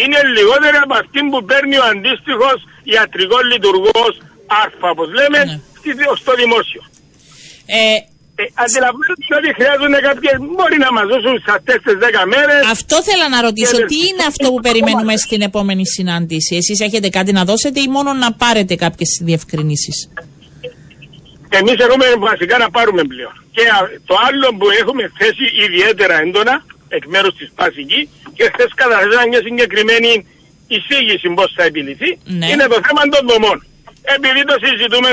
[0.00, 2.58] είναι λιγότερη από αυτή που παίρνει ο αντίστοιχος
[2.94, 4.12] ιατρικός λειτουργός
[4.62, 5.56] ΑΡΦΑ, όπω λέμε, ναι.
[6.22, 6.82] στο δημόσιο.
[7.66, 7.80] Ε,
[8.40, 10.34] ε, Αντιλαμβάνεστε ότι χρειάζονται κάποιες.
[10.56, 12.60] Μπορεί να μας δώσουν σε αυτέ τι 10 μέρες.
[12.76, 13.76] Αυτό θέλω να ρωτήσω.
[13.90, 18.10] Τι είναι αυτό που περιμένουμε στην επόμενη συνάντηση, Εσείς έχετε κάτι να δώσετε ή μόνο
[18.12, 19.96] να πάρετε κάποιες διευκρινήσεις;
[21.58, 23.34] Εμείς έχουμε βασικά να πάρουμε πλέον.
[23.50, 23.62] Και
[24.06, 29.42] το άλλο που έχουμε θέσει ιδιαίτερα έντονα εκ μέρους της Πασική και χθε καταθέσαμε μια
[29.46, 30.26] συγκεκριμένη
[30.74, 32.46] εισήγηση πώς θα επιληθεί, ναι.
[32.50, 33.58] είναι το θέμα των δομών.
[34.16, 35.10] Επειδή το συζητούμε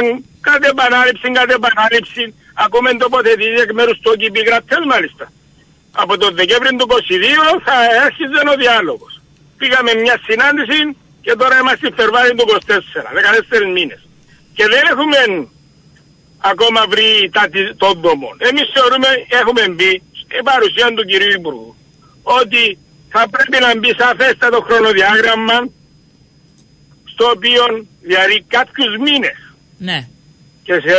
[0.48, 2.24] κάθε επανάληψη, κάθε επανάληψη,
[2.64, 5.26] ακούμε τοποθετήσεις εκ μέρους του ΟΚΙΠ γραφτέ μάλιστα.
[6.04, 9.14] Από τον Δεκέμβρη του 2022 θα έρχεται ο διάλογος.
[9.58, 10.80] Πήγαμε μια συνάντηση
[11.26, 13.12] και τώρα είμαστε στη Φερβάρη του 24,
[13.60, 14.02] 14 μήνες.
[14.58, 15.20] Και δεν έχουμε
[16.40, 18.36] ακόμα βρει τα των δομών.
[18.38, 21.76] Εμείς θεωρούμε, έχουμε μπει στην παρουσία του κυρίου Υπουργού,
[22.24, 22.78] ότι
[23.10, 25.58] θα πρέπει να μπει σαφέστατο χρονοδιάγραμμα
[27.06, 29.38] στο οποίο διαρρεί κάποιους μήνες.
[29.78, 30.08] Ναι.
[30.64, 30.96] Και σε,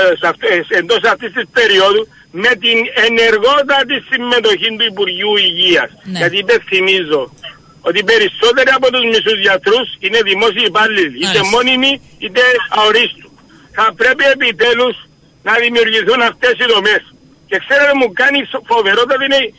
[0.69, 5.91] σε, εντός αυτής της περίοδου με την ενεργότατη συμμετοχή του Υπουργείου Υγείας.
[6.05, 6.19] Ναι.
[6.19, 7.33] Γιατί υπενθυμίζω
[7.81, 13.31] ότι περισσότεροι από τους μισούς γιατρούς είναι δημόσιοι υπάλληλοι, είτε μόνιμοι είτε αορίστου.
[13.73, 15.08] Θα πρέπει επιτέλους
[15.49, 17.03] να δημιουργηθούν αυτές οι δομές.
[17.49, 18.41] Και ξέρετε μου κάνει
[18.71, 19.55] φοβερότατη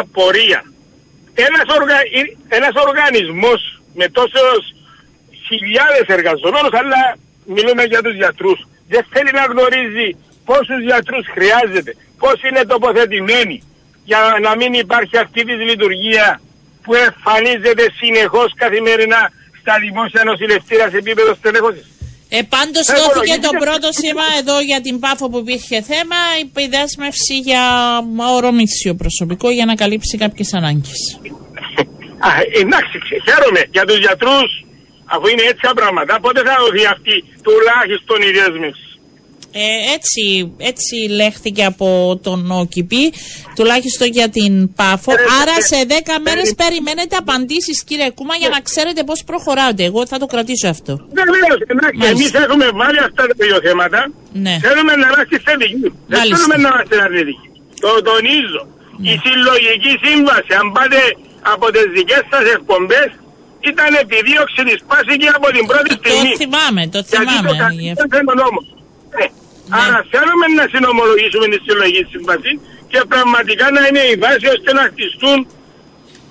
[0.00, 0.60] απορία.
[1.46, 1.98] Ένας, οργα...
[2.58, 3.60] ένας οργανισμός
[3.98, 4.62] με τόσους
[5.48, 7.02] χιλιάδες εργαζομένους, αλλά
[7.54, 10.08] μιλούμε για τους γιατρούς, δεν θέλει να γνωρίζει
[10.44, 13.56] πόσους γιατρούς χρειάζεται, πώς είναι τοποθετημένοι,
[14.04, 16.40] για να μην υπάρχει αυτή τη λειτουργία
[16.82, 19.30] που εμφανίζεται συνεχώς καθημερινά
[19.60, 21.97] στα δημόσια νοσηλευτήρια σε επίπεδο στελέχωσης.
[22.30, 26.16] Ε, Πάντως δόθηκε το πρώτο σήμα εδώ για την πάφο που υπήρχε θέμα,
[26.64, 27.64] η δέσμευση για
[28.36, 31.00] ορομίσιο προσωπικό για να καλύψει κάποιες ανάγκες.
[32.62, 34.50] εντάξει, χαίρομαι για τους γιατρούς,
[35.04, 36.20] αφού είναι έτσι τα πράγματα.
[36.20, 37.16] Πότε θα δοθεί αυτή
[37.46, 38.87] τουλάχιστον η δέσμευση;
[39.60, 40.22] Ε, έτσι,
[40.70, 41.88] έτσι λέχθηκε από
[42.26, 43.04] τον ΟΚΙΠΗ,
[43.56, 45.12] τουλάχιστον για την ΠΑΦΟ.
[45.40, 45.92] Άρα σε 10
[46.26, 49.82] μέρες περιμένετε απαντήσεις, κύριε Κούμα, για να ξέρετε πώς προχωράτε.
[49.90, 50.92] Εγώ θα το κρατήσω αυτό.
[51.20, 54.00] Βεβαίω, εντάξει, εμείς έχουμε βάλει αυτά τα δύο θέματα.
[54.44, 54.54] Ναι.
[54.66, 55.88] Θέλουμε να είμαστε θετικοί.
[56.12, 57.48] Δεν θέλουμε να είμαστε αρνητικοί.
[57.84, 58.62] Το τονίζω.
[59.00, 59.10] Ναι.
[59.10, 61.00] Η συλλογική σύμβαση, αν πάτε
[61.52, 63.08] από τις δικές σας εκπομπές,
[63.70, 66.32] ήταν επιδίωξη της πάση και από την πρώτη στιγμή.
[66.34, 67.50] Το θυμάμαι, το θυμάμαι.
[67.86, 68.34] Γιατί το
[69.16, 69.26] ναι.
[69.84, 72.56] Άρα θέλουμε να συνομολογήσουμε της συλλογική σύμβασης
[72.92, 75.38] και πραγματικά να είναι η βάση ώστε να χτιστούν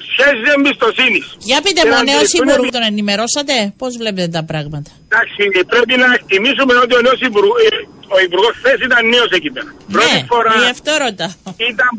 [0.10, 1.26] σχέσει εμπιστοσύνης.
[1.50, 5.42] Για πείτε μου, ο νέος υπουργός τον ενημερώσατε, πώς βλέπετε τα πράγματα; Εντάξει,
[5.74, 7.70] πρέπει να εκτιμήσουμε ότι ο νέος υπουργό, ε,
[8.16, 9.70] ο υπουργός χθες ήταν νέος εκεί πέρα.
[9.88, 11.28] Ναι, Πρώτη φορά αυτό ρωτά.
[11.74, 11.90] ήταν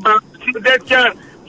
[0.70, 1.00] τέτοια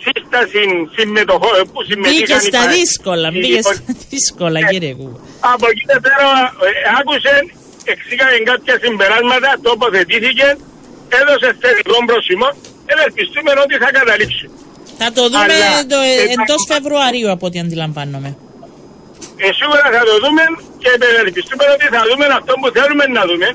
[0.05, 0.61] σύσταση
[0.97, 2.19] συμμετοχό, ε, που συμμετείχαν.
[2.19, 3.75] Μπήκε στα δύσκολα, μπήκε στα
[4.11, 4.67] δύσκολα, ναι.
[4.71, 5.19] κύριε Κούβα.
[5.53, 6.27] Από εκεί πέρα
[6.67, 7.33] ε, άκουσε
[7.95, 10.47] εξήγαγε κάποια συμπεράσματα, τοποθετήθηκε,
[11.19, 12.47] έδωσε θετικό πρόσημο,
[12.91, 14.45] ευελπιστούμε ότι θα καταλήξει.
[15.01, 15.55] Θα το δούμε
[15.93, 15.99] το,
[16.35, 18.29] εντός Φεβρουαρίου από ό,τι αντιλαμβάνομαι.
[19.43, 20.43] Ε, σίγουρα θα το δούμε
[20.81, 23.47] και ευελπιστούμε ότι θα δούμε αυτό που θέλουμε να δούμε.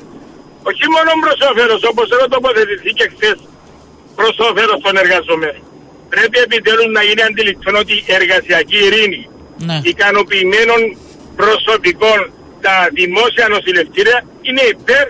[0.71, 3.39] Όχι μόνο προς όφελος, όπως εδώ τοποθετηθήκε χθες,
[4.19, 5.65] προς όφελος των εργαζομένων.
[6.13, 9.23] Πρέπει επιτέλους να γίνει αντιληπτό ότι η εργασιακή ειρήνη
[9.69, 9.77] ναι.
[9.93, 10.81] ικανοποιημένων
[11.41, 12.19] προσωπικών
[12.67, 15.05] τα δημόσια νοσηλευτήρια είναι υπέρ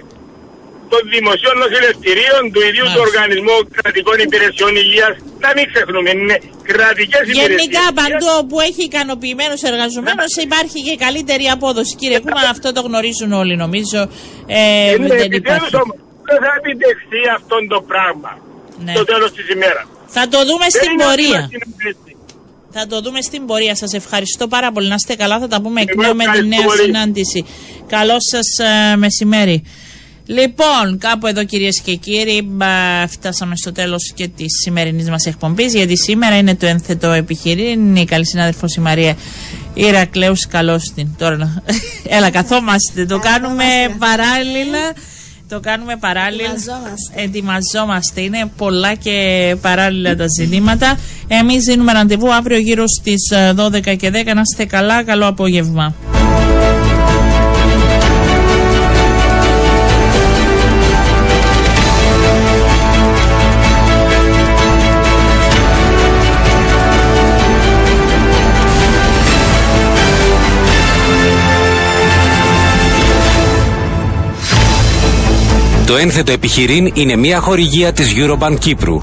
[0.92, 5.14] των δημοσίων νοσηλευτηρίων του ίδιου του Οργανισμού Κρατικών Υπηρεσιών Υγείας.
[5.44, 6.36] Να μην ξεχνούμε, είναι
[6.70, 7.48] κρατικές υπηρεσίες.
[7.50, 11.92] Γενικά παντού όπου έχει ικανοποιημένους εργαζομένους υπάρχει και καλύτερη απόδοση.
[12.00, 14.00] Κύριε Κούμα, αυτό το γνωρίζουν όλοι νομίζω.
[14.46, 14.60] Ε,
[14.94, 15.70] είναι, δεν υπάρχει.
[16.30, 18.32] Δεν θα επιτευχθεί αυτό το πράγμα
[18.84, 18.92] ναι.
[18.94, 19.86] στο τέλος της ημέρας.
[20.16, 21.40] Θα το δούμε στην πορεία.
[22.76, 23.74] Θα το δούμε στην πορεία.
[23.74, 24.88] Σας ευχαριστώ πάρα πολύ.
[24.88, 25.38] Να είστε καλά.
[25.38, 27.44] Θα τα πούμε εκ νέου με τη νέα συνάντηση.
[27.86, 28.58] Καλό σας
[28.92, 29.62] ε, μεσημέρι.
[30.26, 32.48] Λοιπόν, κάπου εδώ κυρίες και κύριοι,
[33.08, 35.74] φτάσαμε στο τέλος και της σημερινής μας εκπομπής.
[35.74, 37.96] Γιατί σήμερα είναι το ένθετο επιχειρήν.
[37.96, 39.16] Η καλή συνάδελφος η Μαρία
[39.74, 40.46] Ηρακλέους.
[40.46, 41.08] Καλώς την.
[41.18, 41.62] Τώρα,
[42.16, 43.06] έλα, καθόμαστε.
[43.06, 43.64] Το κάνουμε
[43.98, 44.92] παράλληλα.
[45.54, 46.50] Το κάνουμε παράλληλα.
[46.50, 47.22] Ετοιμαζόμαστε.
[47.22, 48.20] Ετοιμαζόμαστε.
[48.20, 50.98] Είναι πολλά και παράλληλα τα ζητήματα.
[51.28, 54.34] Εμείς δίνουμε ραντεβού αύριο γύρω στις 12 ε, και 10.
[54.34, 55.02] Να είστε καλά.
[55.02, 55.94] Καλό απόγευμα.
[75.94, 79.00] Το ένθετο επιχειρήν είναι μια χορηγία της Eurobank Κύπρου.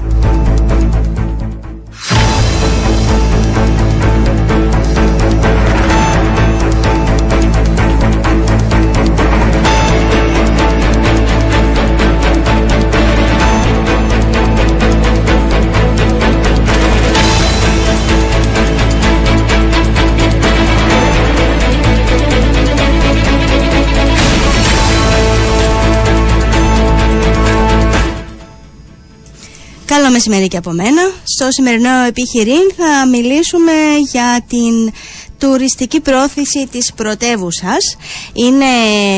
[30.12, 31.02] Μεσημέρι και από μένα.
[31.24, 33.72] Στο σημερινό επιχειρήν θα μιλήσουμε
[34.12, 34.92] για την
[35.38, 37.96] τουριστική πρόθεση της πρωτεύουσας.
[38.32, 38.64] Είναι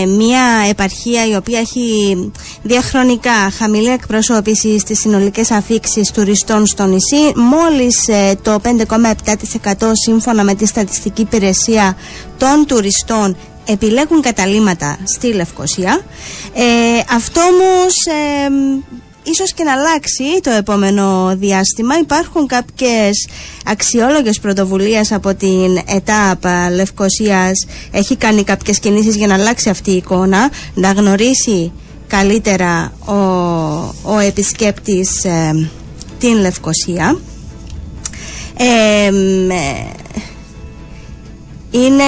[0.07, 2.17] μια επαρχία η οποία έχει
[2.63, 7.33] διαχρονικά χαμηλή εκπροσώπηση στις συνολικές αφήξεις τουριστών στο νησί.
[7.37, 11.97] Μόλις ε, το 5,7% σύμφωνα με τη στατιστική υπηρεσία
[12.39, 13.37] των τουριστών
[13.67, 16.01] επιλέγουν καταλήματα στη Λευκοσία.
[16.55, 16.63] Ε,
[17.15, 18.51] αυτό όμως ε,
[19.25, 21.99] ίσως και να αλλάξει το επόμενο διάστημα.
[21.99, 23.29] Υπάρχουν κάποιες
[23.65, 26.45] αξιόλογες πρωτοβουλίες από την ΕΤΑΠ
[26.75, 27.67] Λευκοσίας.
[27.91, 31.73] Έχει κάνει κάποιες κινήσεις για να αλλάξει αυτή η εικόνα, να γνωρίσει
[32.07, 33.15] καλύτερα ο,
[34.15, 35.69] ο επισκέπτης ε,
[36.19, 37.19] την Λευκοσία.
[38.57, 39.11] Ε,
[41.77, 42.05] Είναι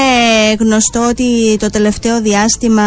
[0.59, 2.85] γνωστό ότι το τελευταίο διάστημα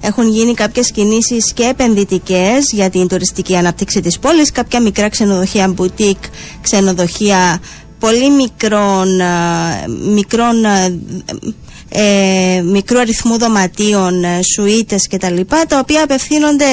[0.00, 5.68] έχουν γίνει κάποιες κινήσεις και επενδυτικές για την τουριστική ανάπτυξη της πόλης, κάποια μικρά ξενοδοχεία,
[5.68, 6.16] μπουτίκ,
[6.60, 7.60] ξενοδοχεία
[7.98, 10.64] πολύ μικρών, ε, μικρών
[11.92, 16.64] ε, μικρού αριθμού δωματίων, ε, σουίτες και τα λοιπά, τα οποία απευθύνονται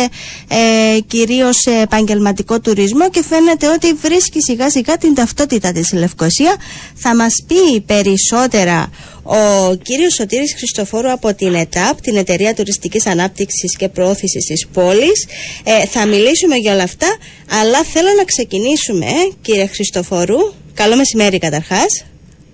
[0.47, 6.55] ε, κυρίως σε επαγγελματικό τουρισμό και φαίνεται ότι βρίσκει σιγά σιγά την ταυτότητα της Λευκοσία.
[6.95, 8.89] Θα μας πει περισσότερα
[9.27, 15.27] ο κύριος Σωτήρης Χριστοφόρου από την ΕΤΑΠ, την Εταιρεία Τουριστικής Ανάπτυξης και Προώθησης της πόλης.
[15.63, 17.17] Ε, θα μιλήσουμε για όλα αυτά,
[17.61, 19.07] αλλά θέλω να ξεκινήσουμε,
[19.41, 20.37] κύριε Χριστοφόρου.
[20.73, 22.05] Καλό μεσημέρι καταρχάς.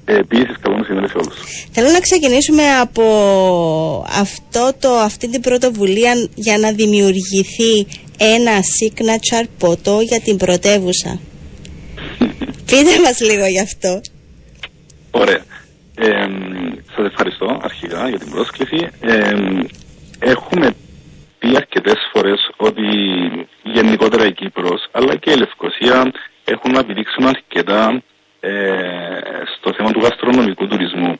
[0.05, 1.35] Ε, Επίσης, καλό μεσημέρι σε όλους.
[1.71, 3.03] Θέλω να ξεκινήσουμε από
[4.09, 11.19] αυτό το, αυτή την πρωτοβουλία για να δημιουργηθεί ένα signature ποτό για την πρωτεύουσα.
[12.65, 14.01] Πείτε μας λίγο γι' αυτό.
[15.11, 15.43] Ωραία.
[15.95, 16.27] Ε,
[16.95, 18.89] σας ευχαριστώ αρχικά για την πρόσκληση.
[19.01, 19.33] Ε,
[20.19, 20.75] έχουμε
[21.39, 22.85] πει αρκετές φορές ότι
[23.63, 26.11] γενικότερα η Κύπρος αλλά και η Λευκοσία
[26.45, 28.01] έχουν να επιδείξουν αρκετά
[28.39, 28.51] ε,
[29.57, 31.19] στο θέμα του γαστρονομικού τουρισμού.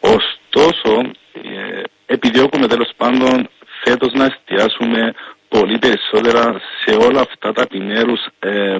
[0.00, 1.00] Ωστόσο,
[1.32, 3.48] ε, επιδιώκουμε τέλος πάντων
[3.84, 5.14] φέτος να εστιάσουμε
[5.48, 8.76] πολύ περισσότερα σε όλα αυτά τα επιμέρους ε,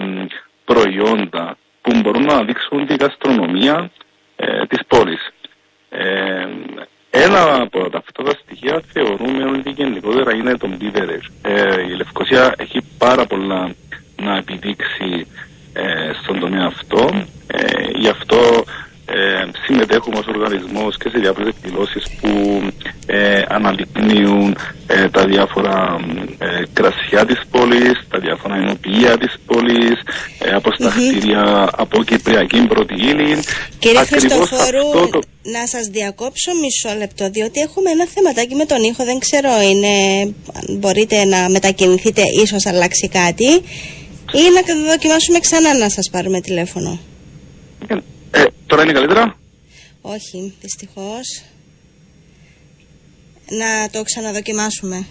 [0.65, 3.91] προϊόντα που μπορούν να δείξουν τη γαστρονομία
[4.37, 5.33] ε, της πόλης.
[5.97, 6.47] Ε,
[7.11, 11.29] ένα από αυτά τα στοιχεία θεωρούμε ότι γενικότερα είναι το beverage.
[11.43, 13.75] Ε, η Λευκοσία έχει πάρα πολλά
[14.23, 15.27] να επιδείξει
[15.73, 17.11] ε, στον τομέα αυτό.
[17.47, 18.65] Ε, γι' αυτό
[19.07, 22.63] ε, συμμετέχουμε ως οργανισμός και σε διάφορες εκδηλώσεις που
[23.07, 25.97] ε, αναδεικνύουν ε, τα διάφορα
[26.39, 29.97] ε, κρασιά της πόλης, τα διάφορα ενοποιία της πόλης,
[30.55, 33.39] από στα κτίρια από Κυπριακή πρώτη ύλη.
[33.79, 35.19] Κύριε Χριστοφόρου, το...
[35.43, 39.95] να σας διακόψω μισό λεπτό, διότι έχουμε ένα θεματάκι με τον ήχο, δεν ξέρω, είναι,
[40.79, 43.51] μπορείτε να μετακινηθείτε, ίσως αλλάξει κάτι
[44.33, 46.99] ή να δοκιμάσουμε ξανά να σας πάρουμε τηλέφωνο.
[48.35, 49.37] Ε, τώρα είναι καλύτερα;
[50.01, 51.43] Όχι, δυστυχώς.
[53.49, 55.07] Να το ξαναδοκιμάσουμε.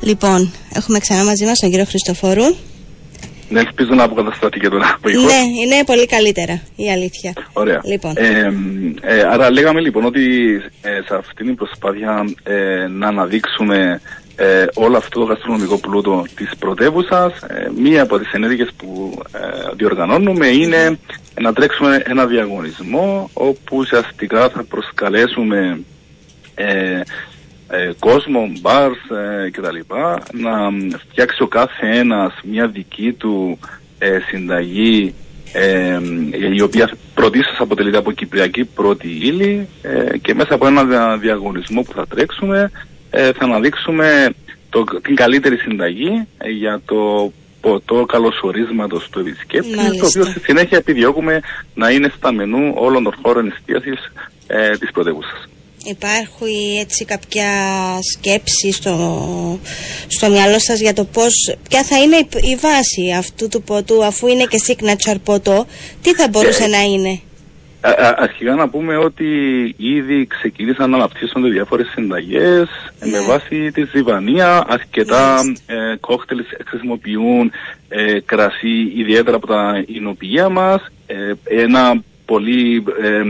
[0.00, 2.44] Λοιπόν, έχουμε ξανά μαζί μας τον κύριο Χριστοφόρου.
[3.48, 5.22] Ναι, ελπίζω να αποκατασταθεί και τον ήχο.
[5.22, 7.32] Ναι, είναι πολύ καλύτερα η αλήθεια.
[7.52, 7.80] Ωραία.
[7.84, 8.12] Λοιπόν.
[8.16, 8.52] Ε,
[9.00, 10.22] ε, άρα λέγαμε λοιπόν ότι
[10.82, 14.00] ε, σε αυτήν την προσπάθεια ε, να αναδείξουμε
[14.42, 17.32] ε, όλο αυτό το γαστρονομικό πλούτο της πρωτεύουσας.
[17.42, 19.38] Ε, μία από τις ενέργειες που ε,
[19.76, 20.98] διοργανώνουμε είναι
[21.40, 25.80] να τρέξουμε ένα διαγωνισμό όπου ουσιαστικά θα προσκαλέσουμε
[26.54, 27.00] ε,
[27.98, 28.98] κόσμο, μπαρς
[29.50, 29.94] κτλ.
[30.32, 30.70] να
[31.10, 33.58] φτιάξει ο κάθε ένας μια δική του
[34.28, 35.14] συνταγή
[36.56, 39.68] η οποία πρωτίστως αποτελείται από κυπριακή πρώτη ύλη
[40.22, 42.70] και μέσα από ένα διαγωνισμό που θα τρέξουμε
[43.10, 44.34] ε, θα αναδείξουμε
[44.70, 50.78] το, την καλύτερη συνταγή ε, για το ποτό καλωσορίσματος του επισκέπτη, το οποίο στη συνέχεια
[50.78, 51.40] επιδιώκουμε
[51.74, 54.12] να είναι στα μενού όλων των χώρων εστίασης
[54.46, 55.48] ε, της πρωτεύουσας.
[55.84, 57.48] Υπάρχει έτσι κάποια
[58.12, 59.60] σκέψη στο,
[60.06, 64.26] στο μυαλό σας για το πώς, ποια θα είναι η, βάση αυτού του ποτού αφού
[64.26, 65.66] είναι και signature ποτό,
[66.02, 67.20] τι θα μπορούσε ε, να είναι;
[68.16, 69.26] Αρχικά να πούμε ότι
[69.76, 72.68] ήδη ξεκίνησαν να αναπτύσσονται διάφορες συνταγές
[73.00, 73.26] με ναι.
[73.26, 74.64] βάση τη ζυβανία.
[74.66, 77.52] Αρκετά ε, κόκτελς χρησιμοποιούν
[77.88, 80.86] ε, κρασί ιδιαίτερα από τα εινοποιεία μας.
[81.06, 83.22] Ε, ένα πολύ ε,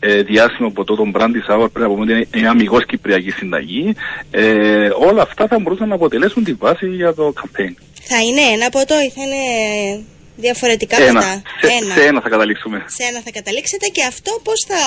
[0.00, 3.94] ε, διάσημο ποτό τον Brandy Sour πρέπει να πούμε ότι είναι μια αμυγός κυπριακή συνταγή.
[4.30, 7.74] Ε, όλα αυτά θα μπορούσαν να αποτελέσουν τη βάση για το campaign.
[8.02, 9.42] Θα είναι ένα ποτό ή θα είναι
[10.36, 11.20] διαφορετικά ένα.
[11.20, 11.42] Σε,
[11.82, 11.94] ένα.
[11.94, 12.84] σε ένα θα καταλήξουμε.
[12.86, 14.82] Σε ένα θα καταλήξετε και αυτό πώς θα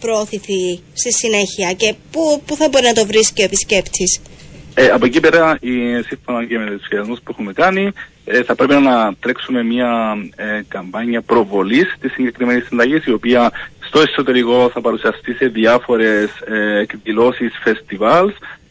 [0.00, 4.20] προωθηθεί στη συνέχεια και πού, πού θα μπορεί να το βρίσκει ο επισκέπτης;
[4.74, 5.70] Ε, από εκεί πέρα, η,
[6.06, 7.92] σύμφωνα και με τους σχεδιασμούς που έχουμε κάνει,
[8.24, 14.00] ε, θα πρέπει να τρέξουμε μια ε, καμπάνια προβολής της συγκεκριμένης συνταγής, η οποία στο
[14.00, 17.52] εσωτερικό θα παρουσιαστεί σε διάφορες ε, εκδηλώσεις,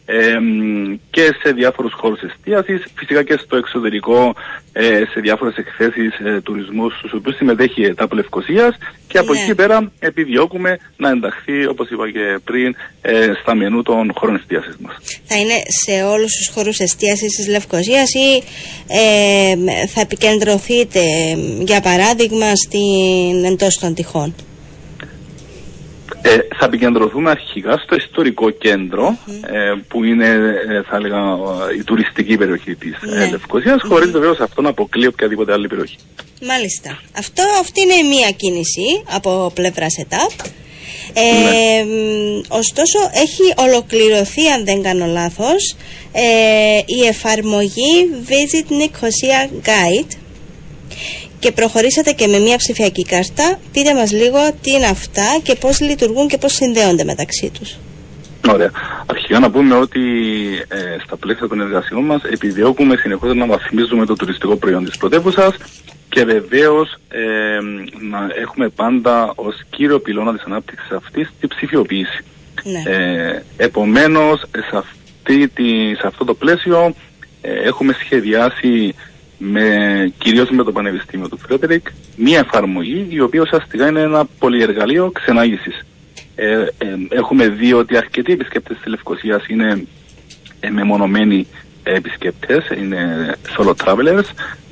[0.06, 4.34] φεστιβάλ, και σε διάφορους χώρους εστίασης, φυσικά και στο εξωτερικό
[4.72, 8.76] ε, σε διάφορες εκθέσεις ε, τουρισμούς στους οποίους συμμετέχει η ΕΤΑΠ Λευκοσίας
[9.08, 9.40] και από ναι.
[9.40, 14.76] εκεί πέρα επιδιώκουμε να ενταχθεί όπως είπα και πριν ε, στα μενού των χώρων εστίασης
[14.80, 14.96] μας.
[15.24, 18.42] Θα είναι σε όλους τους χώρους εστίασης της Λευκοσίας ή
[19.94, 21.00] θα επικεντρωθείτε
[21.58, 24.34] για παράδειγμα στην εντός των τυχών;
[26.28, 30.26] Ε, θα επικεντρωθούμε αρχικά στο ιστορικό κέντρο, ε, που είναι,
[30.68, 31.20] ε, θα έλεγα,
[31.78, 33.24] η τουριστική περιοχή της ναι.
[33.24, 33.88] ε, Λευκοσίας, mm-hmm.
[33.88, 35.96] χωρίς βεβαίως αυτό να αποκλεί οποιαδήποτε άλλη περιοχή.
[36.46, 36.98] Μάλιστα.
[37.18, 40.30] Αυτό, αυτή είναι μία κίνηση από πλευράς ΕΤΑΠ.
[41.12, 42.40] Ε, ναι.
[42.48, 45.76] Ωστόσο έχει ολοκληρωθεί αν δεν κάνω λάθος
[46.12, 50.16] ε, η εφαρμογή Visit Nicosia Guide
[51.46, 53.58] και προχωρήσατε και με μια ψηφιακή κάρτα.
[53.72, 57.76] Πείτε μας λίγο τι είναι αυτά και πώς λειτουργούν και πώς συνδέονται μεταξύ τους.
[58.48, 58.70] Ωραία.
[59.06, 60.00] Αρχικά να πούμε ότι
[60.68, 65.54] ε, στα πλαίσια των εργασιών μας επιδιώκουμε συνεχώς να βαθμίζουμε το τουριστικό προϊόν της πρωτεύουσας
[66.08, 67.58] και βεβαίως ε,
[68.10, 72.24] να έχουμε πάντα ως κύριο πυλώνα της ανάπτυξης αυτής τη ψηφιοποίηση.
[72.62, 72.92] Ναι.
[72.92, 74.90] Ε, επομένως, σε,
[76.00, 76.94] σε αυτό το πλαίσιο
[77.40, 78.94] ε, έχουμε σχεδιάσει
[79.38, 85.10] με, κυρίως με το Πανεπιστήμιο του Φρέτερικ, μία εφαρμογή η οποία ουσιαστικά είναι ένα πολυεργαλείο
[85.10, 85.86] ξενάγησης.
[86.34, 86.66] Ε, ε,
[87.08, 89.86] έχουμε δει ότι αρκετοί επισκέπτες της Λευκοσίας είναι
[90.60, 91.46] ε, μεμονωμένοι
[91.82, 94.24] επισκέπτες, είναι solo travelers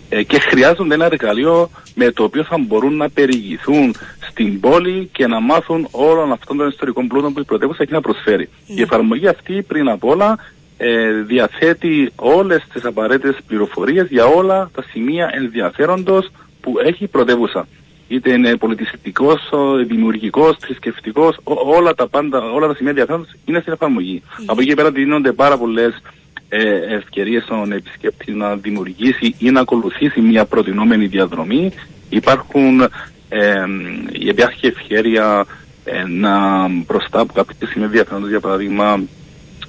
[0.08, 3.94] ε, και χρειάζονται ένα εργαλείο με το οποίο θα μπορούν να περιηγηθούν
[4.30, 8.00] στην πόλη και να μάθουν όλων αυτών των ιστορικών πλούτων που η πρωτεύουσα έχει να
[8.00, 8.48] προσφέρει.
[8.66, 10.38] Η εφαρμογή αυτή πριν απ' όλα
[10.76, 17.66] ε, διαθέτει όλες τις απαραίτητες πληροφορίες για όλα τα σημεία ενδιαφέροντος που έχει η πρωτεύουσα.
[18.08, 19.50] Είτε είναι πολιτιστικός,
[19.86, 21.36] δημιουργικός, θρησκευτικός,
[21.76, 24.22] όλα τα πάντα, όλα τα σημεία ενδιαφέροντος είναι στην εφαρμογή.
[24.46, 26.02] Από εκεί πέρα δίνονται πάρα πολλές
[26.48, 31.72] ε, ευκαιρίες στον επισκέπτη να δημιουργήσει ή να ακολουθήσει μια προτινόμενη διαδρομή.
[32.08, 32.80] Υπάρχουν,
[33.28, 33.64] ε,
[34.12, 35.46] υπάρχει ευκαιρία
[35.84, 39.02] ε, να μπροστά από κάποιες σημεία ενδιαφέροντος, για παράδειγμα,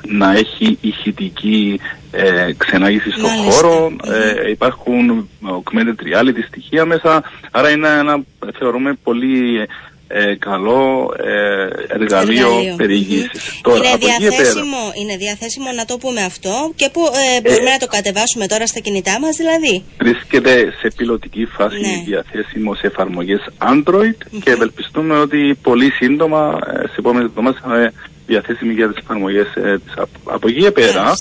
[0.08, 1.80] να έχει ηχητική
[2.12, 3.96] ε, ξενάγηση στον χώρο.
[4.04, 7.24] Ε, υπάρχουν augmented reality στοιχεία μέσα.
[7.52, 8.24] Άρα είναι ένα,
[8.58, 9.68] θεωρούμε, πολύ
[10.08, 17.02] ε, καλό ε, εργαλείο, περιηγησης είναι, διαθέσιμο, είναι διαθέσιμο να το πούμε αυτό και που
[17.02, 19.84] ε, μπορούμε να το κατεβάσουμε τώρα στα κινητά μας δηλαδή.
[19.98, 22.04] Βρίσκεται σε πιλωτική φάση ναι.
[22.06, 27.92] διαθέσιμο σε εφαρμογές Android και ευελπιστούμε ότι πολύ σύντομα, σε επόμενες εβδομάδες θα
[28.26, 31.16] διαθέσιμη για τις εφαρμογές ε, της, από εκεί πέρα.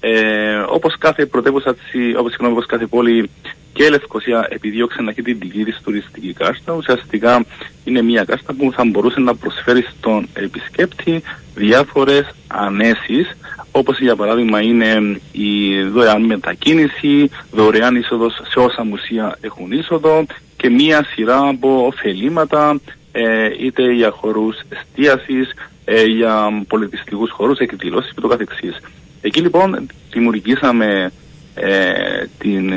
[0.00, 1.70] Ε, όπως κάθε πρωτεύουσα,
[2.18, 3.30] όπως, συγγνώμη, όπως κάθε πόλη
[3.72, 6.72] και η Λευκοσία επιδιώξε να έχει την δική της τουριστική κάρτα.
[6.72, 7.44] Ουσιαστικά
[7.84, 11.22] είναι μια κάρτα που θα μπορούσε να προσφέρει στον επισκέπτη
[11.54, 13.36] διάφορες ανέσεις
[13.76, 20.26] όπως για παράδειγμα είναι η δωρεάν μετακίνηση, δωρεάν είσοδος σε όσα μουσεία έχουν είσοδο
[20.56, 22.80] και μία σειρά από ωφελήματα
[23.12, 25.54] ε, είτε για χορούς εστίασης,
[25.88, 28.78] ε, για πολιτιστικούς χώρους, εκδηλώσεις και το καθεξής.
[29.20, 31.12] Εκεί λοιπόν δημιουργήσαμε
[31.54, 32.70] ε, την,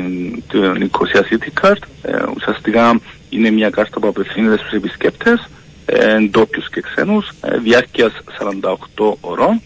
[0.48, 1.82] την Nicosia City Card.
[2.02, 3.00] Ε, ουσιαστικά
[3.30, 5.48] είναι μια κάρτα που απευθύνεται στους επισκέπτες,
[5.86, 9.60] ε, ντόπιους και ξένους, ε, διάρκειας 48 ώρων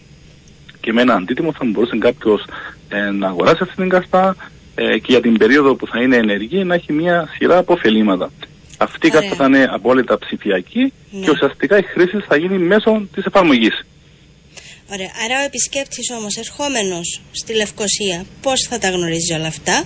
[0.79, 2.45] και με ένα αντίτιμο θα μπορούσε κάποιος
[2.89, 4.35] ε, να αγοράσει αυτή την κάρτα
[4.75, 8.29] ε, και για την περίοδο που θα είναι ενεργή να έχει μια σειρά από ωφελήματα.
[8.77, 11.25] Αυτή η κάρτα θα είναι απόλυτα ψηφιακή ναι.
[11.25, 13.85] και ουσιαστικά η χρήση θα γίνει μέσω της εφαρμογής.
[14.91, 15.09] Ωραία.
[15.25, 19.85] Άρα ο επισκέπτης όμως ερχόμενος στη Λευκοσία, πώς θα τα γνωρίζει όλα αυτά;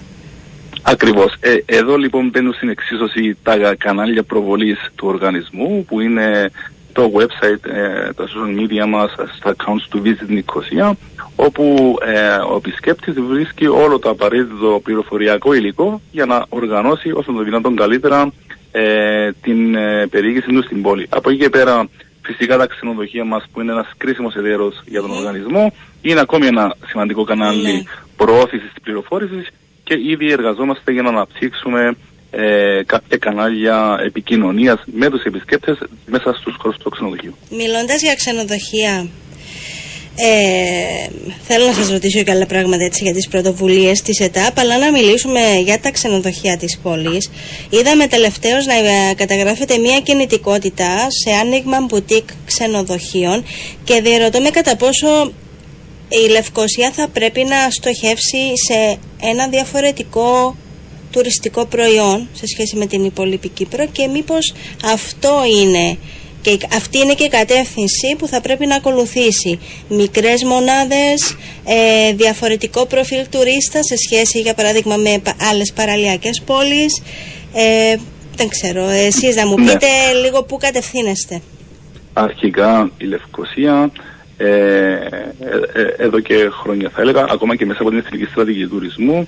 [0.81, 1.35] Ακριβώς.
[1.39, 6.51] Ε, εδώ λοιπόν μπαίνουν στην εξίσωση τα κανάλια προβολής του οργανισμού που είναι
[6.93, 10.91] το website, ε, τα social media μας, στα accounts του Visit Nicosia,
[11.35, 17.43] όπου ε, ο επισκέπτης βρίσκει όλο το απαραίτητο πληροφοριακό υλικό για να οργανώσει όσο το
[17.43, 18.31] δυνατόν καλύτερα
[18.71, 21.07] ε, την ε, περιήγηση τους στην πόλη.
[21.09, 21.89] Από εκεί και πέρα
[22.21, 26.75] φυσικά τα ξενοδοχεία μας που είναι ένας κρίσιμος εταίρος για τον οργανισμό είναι ακόμη ένα
[26.87, 27.83] σημαντικό κανάλι ναι.
[28.15, 29.47] προώθησης της πληροφόρησης
[29.83, 31.95] και ήδη εργαζόμαστε για να αναπτύξουμε
[32.31, 37.35] ε, κάποια κανάλια επικοινωνίας με τους επισκέπτες μέσα στους χώρους του ξενοδοχείου.
[37.49, 39.07] Μιλώντας για ξενοδοχεία,
[40.21, 41.09] ε,
[41.47, 44.91] θέλω να σας ρωτήσω και άλλα πράγματα έτσι για τις πρωτοβουλίες της ΕΤΑΠ αλλά να
[44.91, 47.29] μιλήσουμε για τα ξενοδοχεία της πόλης.
[47.69, 53.43] Είδαμε τελευταίως να ε, καταγράφεται μια κινητικότητα σε άνοιγμα μπουτίκ ξενοδοχείων
[53.83, 55.31] και διαρωτώ με κατά πόσο
[56.09, 60.55] η Λευκοσία θα πρέπει να στοχεύσει σε ένα διαφορετικό
[61.11, 64.53] τουριστικό προϊόν σε σχέση με την υπόλοιπη Κύπρο και μήπως
[64.85, 65.97] αυτό είναι
[66.41, 69.59] και αυτή είναι και η κατεύθυνση που θα πρέπει να ακολουθήσει.
[69.89, 71.35] Μικρές μονάδες,
[71.65, 77.01] ε, διαφορετικό προφίλ τουρίστα σε σχέση για παράδειγμα με άλλες παραλιακές πόλεις.
[77.53, 77.95] Ε,
[78.35, 79.71] δεν ξέρω, εσείς να μου ναι.
[79.71, 79.87] πείτε
[80.23, 81.41] λίγο πού κατευθύνεστε.
[82.13, 83.91] Αρχικά η Λευκοσία
[84.37, 84.99] ε, ε,
[85.97, 89.27] εδώ και χρόνια θα έλεγα, ακόμα και μέσα από την εθνική στρατηγική τουρισμού,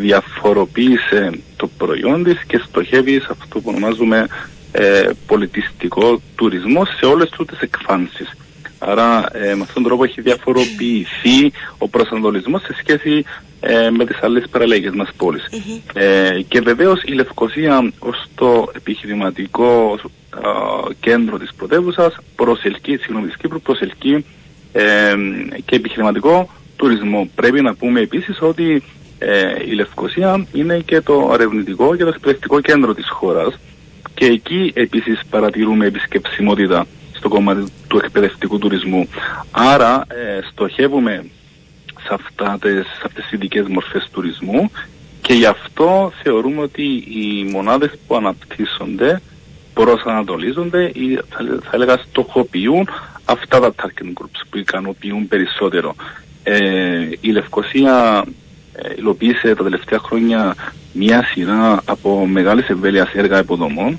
[0.00, 4.26] διαφοροποίησε το προϊόν της και στοχεύει σε αυτό που ονομάζουμε
[4.72, 8.30] ε, πολιτιστικό τουρισμό σε όλες τις εκφάνσεις.
[8.78, 13.24] Άρα ε, με αυτόν τον τρόπο έχει διαφοροποιηθεί ο προσανατολισμός σε σχέση
[13.60, 15.48] ε, με τις άλλες παραλέγες μας πολεις
[15.94, 19.98] Ε, και βεβαίως η Λευκοσία ως το επιχειρηματικό
[21.00, 24.24] κέντρο της πρωτεύουσας προσελκύει, συγγνώμη της Κύπρου, προσελκύει
[24.72, 25.14] ε,
[25.64, 27.30] και επιχειρηματικό τουρισμό.
[27.34, 28.82] Πρέπει να πούμε επίσης ότι
[29.18, 33.58] ε, η Λευκοσία είναι και το ερευνητικό και το εκπαιδευτικό κέντρο της χώρας
[34.20, 39.08] και εκεί επίσης παρατηρούμε επισκεψιμότητα στο κομμάτι του εκπαιδευτικού τουρισμού.
[39.50, 41.24] Άρα ε, στοχεύουμε
[42.02, 44.70] σε, αυτά τις, σε αυτές τις ειδικές μορφές τουρισμού
[45.20, 49.20] και γι' αυτό θεωρούμε ότι οι μονάδες που αναπτύσσονται
[49.74, 52.88] προσανατολίζονται ή θα, θα έλεγα στοχοποιούν
[53.24, 55.94] αυτά τα target groups που ικανοποιούν περισσότερο.
[56.42, 58.24] Ε, η Λευκοσία
[58.72, 60.54] ε, υλοποίησε τα τελευταία χρόνια
[60.92, 63.98] μια σειρά από μεγάλες εμβέλειας έργα υποδομών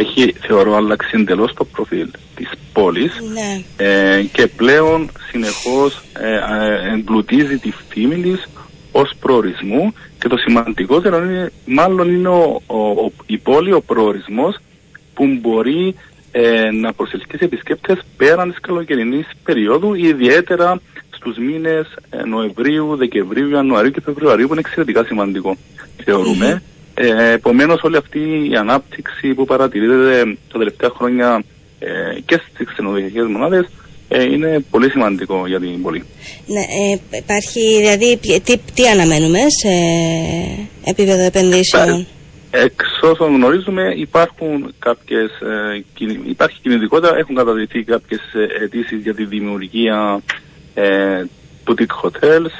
[0.00, 3.84] έχει θεωρώ αλλάξει εντελώς το προφίλ της πόλης ναι.
[3.86, 8.48] ε, και πλέον συνεχώς ε, ε, εμπλουτίζει τη φήμη της
[8.92, 14.56] ως προορισμού και το σημαντικότερο είναι μάλλον είναι ο, ο, η πόλη ο προορισμός
[15.14, 15.94] που μπορεί
[16.30, 20.80] ε, να προσελκύσει επισκέπτες πέραν της καλοκαιρινής περίοδου ιδιαίτερα
[21.10, 21.86] στους μήνες
[22.26, 25.56] Νοεμβρίου, Δεκεμβρίου, Ιανουαρίου και Φεβρουαρίου που είναι εξαιρετικά σημαντικό
[26.04, 26.62] θεωρούμε.
[27.00, 31.42] Ε, Επομένως, όλη αυτή η ανάπτυξη που παρατηρείται τα τελευταία χρόνια
[31.78, 33.68] ε, και στις ξενοδοχειακές μονάδες
[34.08, 36.04] ε, είναι πολύ σημαντικό για την πόλη.
[36.46, 39.72] Ναι, ε, υπάρχει, δηλαδή, τι, τι αναμένουμε σε
[40.84, 42.06] επίπεδο επενδύσεων;
[42.50, 45.84] Εξ όσων γνωρίζουμε υπάρχουν κάποιες, ε,
[46.28, 50.22] υπάρχει κινητικότητα, έχουν καταδειχθεί κάποιες ε, αιτήσεις για τη δημιουργία
[50.74, 51.24] ε,
[51.66, 52.50] boutique hotels,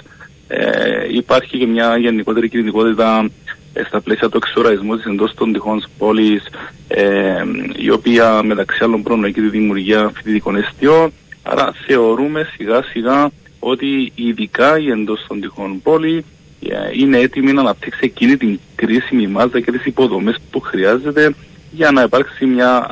[0.49, 3.48] ε, υπάρχει και μια γενικότερη κινητικότητα ε,
[3.87, 6.43] στα πλαίσια του εξοραϊσμού της εντός των τυχών πόλης,
[6.89, 7.43] ε,
[7.77, 11.13] η οποία μεταξύ άλλων προνοεί και τη δημιουργία φοιτητικών αιστείων.
[11.43, 16.25] Άρα θεωρούμε σιγά σιγά ότι ειδικά η εντός των τυχών πόλη
[16.69, 21.35] ε, είναι έτοιμη να αναπτύξει εκείνη την κρίσιμη μάζα και τις υποδομές που χρειάζεται
[21.71, 22.91] για να υπάρξει μια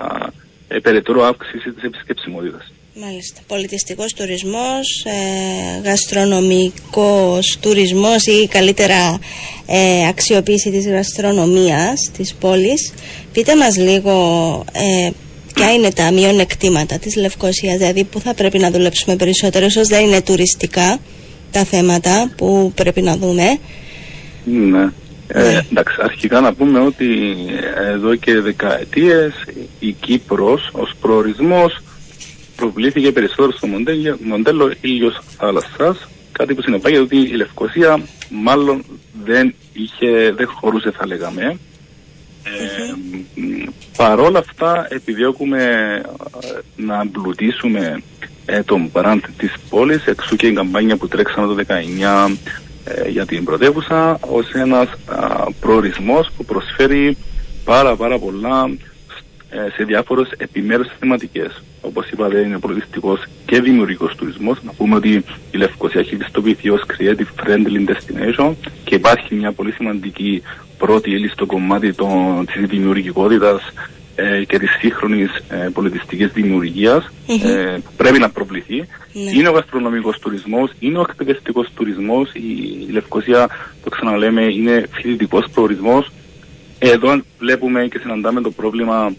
[0.69, 2.73] ε, περαιτέρω αύξηση της επισκεψιμότητας.
[3.01, 3.41] Μάλιστα.
[3.47, 9.19] Πολιτιστικός τουρισμός, ε, γαστρονομικός τουρισμός ή καλύτερα
[9.67, 12.93] ε, αξιοποίηση της γαστρονομίας της πόλης.
[13.33, 14.15] Πείτε μας λίγο
[14.73, 15.11] ε,
[15.55, 20.05] ποια είναι τα μειονεκτήματα της Λευκοσίας, δηλαδή που θα πρέπει να δουλέψουμε περισσότερο, ίσως δεν
[20.05, 20.99] είναι τουριστικά
[21.51, 23.59] τα θέματα που πρέπει να δούμε.
[24.45, 24.89] Ναι.
[25.29, 25.61] Ε, ναι.
[25.71, 27.07] εντάξει, αρχικά να πούμε ότι
[27.93, 29.33] εδώ και δεκαετίες
[29.79, 31.81] η Κύπρος ως προορισμός
[32.57, 38.01] προβλήθηκε περισσότερο στο μοντέλο, μοντέλο ήλιος θάλασσας, κάτι που συνεπάγεται ότι η Λευκοσία
[38.31, 38.85] μάλλον
[39.25, 41.59] δεν, είχε, δεν χωρούσε θα λέγαμε.
[42.43, 42.95] Ε,
[43.97, 45.63] παρόλα αυτά επιδιώκουμε
[46.41, 48.03] ε, να εμπλουτίσουμε
[48.47, 52.37] ε, τον μπραντ της πόλης εξού και η καμπάνια που τρέξαμε το 19
[52.85, 54.89] ε, για την πρωτεύουσα ως ένας
[55.61, 57.17] προορισμός που προσφέρει
[57.65, 58.86] πάρα πάρα πολλά ε,
[59.77, 61.63] σε διάφορες επιμέρους θεματικές.
[61.81, 64.59] Όπως είπατε είναι πολιτιστικός και δημιουργικός τουρισμός.
[64.63, 68.55] Να πούμε ότι η Λευκοσία έχει πιστοποιηθεί ως creative friendly destination
[68.85, 70.43] και υπάρχει μια πολύ σημαντική
[70.79, 72.05] πρώτη ύλη στο κομμάτι τη
[72.47, 73.73] της δημιουργικότητας
[74.15, 78.77] ε, και της σύγχρονης ε, πολιτιστικής δημιουργίας ε, που πρέπει να προβληθεί.
[78.77, 79.31] Ναι.
[79.35, 82.41] Είναι ο γαστρονομικός τουρισμός, είναι ο εκπαιδευτικός τουρισμός, η,
[82.89, 83.49] η Λευκοσία,
[83.85, 86.11] το ξαναλέμε, είναι φοιτητικός προορισμός.
[86.79, 89.15] Εδώ βλέπουμε και συναντάμε το πρόβλημα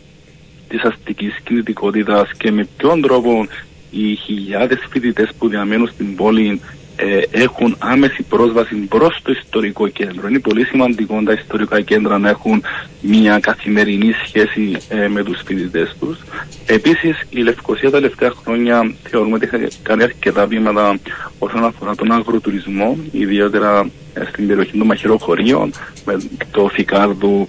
[0.68, 3.48] της αστικής κινητικότητας και με ποιον τρόπο
[3.92, 6.62] οι χιλιάδες φοιτητές που διαμένουν στην πόλη
[7.00, 10.28] ε, έχουν άμεση πρόσβαση προς το ιστορικό κέντρο.
[10.28, 12.64] Είναι πολύ σημαντικό τα ιστορικά κέντρα να έχουν
[13.02, 16.18] μια καθημερινή σχέση ε, με τους φοιτητές τους.
[16.66, 21.00] Επίσης η Λευκοσία τα τελευταία χρόνια θεωρούμε ότι έχει κάνει αρκετά βήματα
[21.40, 25.74] όσον αφορά τον αγροτουρισμό, ιδιαίτερα ε, στην περιοχή των μαχαιροχωρίων,
[26.06, 26.18] με
[26.52, 27.48] το Φικάρδου,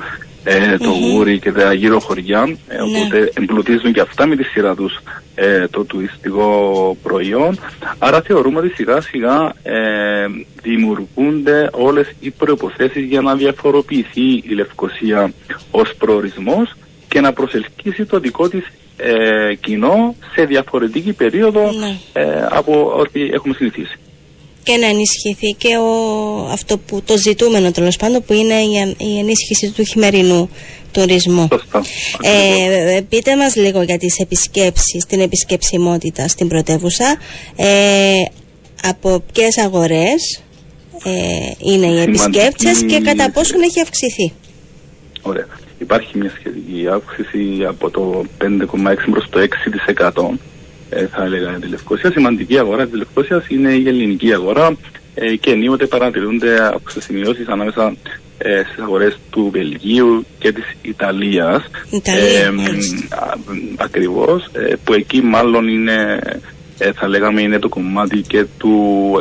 [0.48, 2.82] ε, το mm γούρι και τα γύρω χωριά, ε, ναι.
[2.82, 4.98] οπότε εμπλουτίζουν και αυτά με τη σειρά τους
[5.34, 7.58] ε, το τουριστικό προϊόν.
[7.98, 10.26] Άρα θεωρούμε ότι σιγά σιγά ε,
[10.62, 15.32] δημιουργούνται όλες οι προϋποθέσεις για να διαφοροποιηθεί η Λευκοσία
[15.70, 16.74] ως προορισμός
[17.08, 18.64] και να προσελκύσει το δικό της
[18.96, 21.98] ε, κοινό σε διαφορετική περίοδο ναι.
[22.50, 23.98] από ό,τι έχουμε συνηθίσει
[24.68, 25.92] και να ενισχυθεί και ο,
[26.50, 28.54] αυτό που το ζητούμενο τέλος πάντων που είναι
[28.98, 30.50] η, ενίσχυση του χειμερινού
[30.92, 31.48] τουρισμού.
[32.22, 37.16] Ε, πείτε μας λίγο για τις επισκέψεις, την επισκεψιμότητα στην πρωτεύουσα.
[37.56, 38.22] Ε,
[38.82, 40.42] από ποιες αγορές
[41.04, 41.10] ε,
[41.58, 44.32] είναι οι επισκέπτες και κατά πόσον έχει αυξηθεί;
[45.22, 45.46] Ωραία.
[45.78, 50.36] υπάρχει μια σχετική αύξηση από το 5,6 προς το 6% ε,
[51.10, 52.10] θα έλεγα τη Λευκοσία.
[52.10, 54.76] Σημαντική αγορά της Λευκοσία είναι η ελληνική αγορά
[55.14, 57.96] ε, και ενίοτε παρατηρούνται αυξησιμιώσει ανάμεσα
[58.38, 61.64] ε, στις αγορές του Βελγίου και της Ιταλίας.
[62.02, 62.50] Ε,
[63.76, 66.18] ακριβώς ε, που εκεί μάλλον είναι
[66.78, 68.74] ε, θα λέγαμε είναι το κομμάτι και του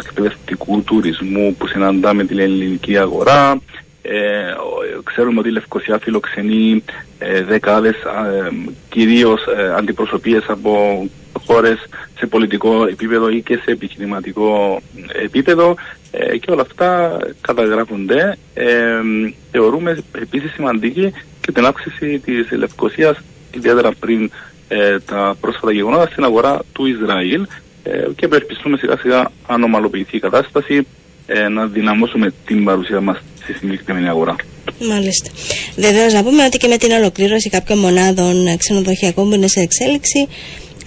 [0.03, 3.61] εκπαιδευτικού τουρισμού που συναντά με την ελληνική αγορά.
[4.01, 4.53] Ε,
[5.03, 6.83] ξέρουμε ότι η Λευκοσία φιλοξενεί
[7.19, 8.49] ε, δεκάδες ε,
[8.89, 11.05] κυρίως ε, αντιπροσωπείες από
[11.47, 11.77] χώρες
[12.17, 14.81] σε πολιτικό επίπεδο ή και σε επιχειρηματικό
[15.23, 15.75] επίπεδο
[16.11, 18.37] ε, και όλα αυτά καταγράφονται.
[19.51, 23.17] θεωρούμε επίσης σημαντική και την αύξηση της Λευκοσίας
[23.55, 24.31] ιδιαίτερα πριν
[25.05, 27.47] τα πρόσφατα γεγονότα στην αγορά του Ισραήλ
[28.15, 30.87] και ευελπιστούμε σιγά σιγά αν ομαλοποιηθεί η κατάσταση
[31.51, 34.35] να δυναμώσουμε την παρουσία μας στη συγκεκριμένη αγορά.
[34.79, 35.29] Μάλιστα.
[35.75, 40.27] Βεβαίως, να πούμε ότι και με την ολοκλήρωση κάποιων μονάδων ξενοδοχειακών που είναι σε εξέλιξη,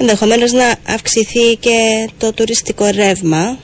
[0.00, 3.58] ενδεχομένως να αυξηθεί και το τουριστικό ρεύμα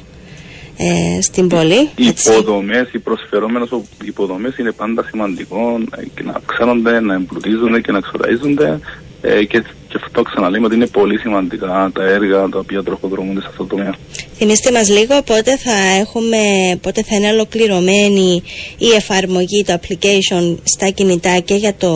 [0.76, 1.88] ε, στην πόλη.
[1.96, 3.68] Οι υποδομές, οι προσφερόμενες
[4.04, 5.78] υποδομές είναι πάντα σημαντικό
[6.14, 8.80] και να αυξάνονται, να εμπλουτίζονται και να εξοραίζονται
[9.20, 9.64] ε, και,
[9.96, 13.76] και αυτό ξαναλέμε ότι είναι πολύ σημαντικά τα έργα τα οποία τροχοδρομούνται σε αυτό το
[13.76, 13.94] τομέα.
[14.36, 16.38] Θυμήστε μας λίγο πότε θα έχουμε,
[16.80, 18.42] πότε θα είναι ολοκληρωμένη
[18.78, 21.90] η εφαρμογή, το application στα κινητά και για το,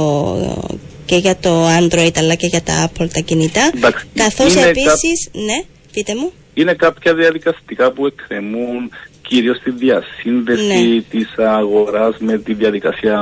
[1.04, 3.70] και για το Android αλλά και για τα Apple τα κινητά.
[3.74, 6.32] Εντάξει, καθώς επίσης, ναι, πείτε μου.
[6.54, 8.90] Είναι κάποια διαδικαστικά που εκκρεμούν
[9.30, 11.02] κυρίως τη διασύνδεση ναι.
[11.10, 13.18] της αγοράς με τη διαδικασία,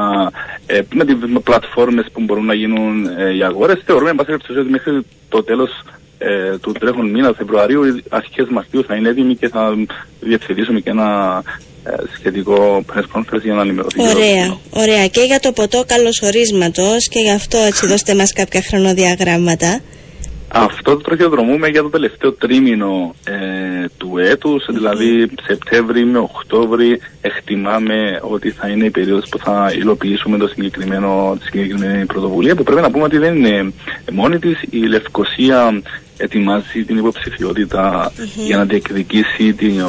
[0.66, 3.82] ε, με τις πλατφόρμες που μπορούν να γίνουν ε, οι αγορές.
[3.84, 5.70] Θεωρούμε, εν πάση ότι μέχρι το τέλος
[6.18, 9.74] ε, του τρέχον μήνα Φεβρουαρίου, αρχές Μαρτίου θα είναι έτοιμοι και θα
[10.20, 11.42] διευθετήσουμε και ένα
[11.84, 14.00] ε, σχετικό press conference για να ενημερωθεί.
[14.00, 15.06] Ωραία, ωραία.
[15.06, 19.80] Και για το ποτό καλωσορίσματος και γι' αυτό έτσι δώστε μας κάποια χρονοδιαγράμματα.
[20.49, 28.20] Αυτό το τροχιοδρομούμε για το τελευταίο τρίμηνο ε, του έτους, δηλαδή Σεπτέμβρη με Οκτώβρη εκτιμάμε
[28.22, 32.80] ότι θα είναι η περίοδος που θα υλοποιήσουμε το συγκεκριμένο, τη συγκεκριμένη πρωτοβουλία που πρέπει
[32.80, 33.72] να πούμε ότι δεν είναι
[34.12, 34.62] μόνη της.
[34.70, 35.82] Η Λευκοσία
[36.16, 38.12] ετοιμάζει την υποψηφιότητα
[38.46, 39.80] για να διεκδικήσει την,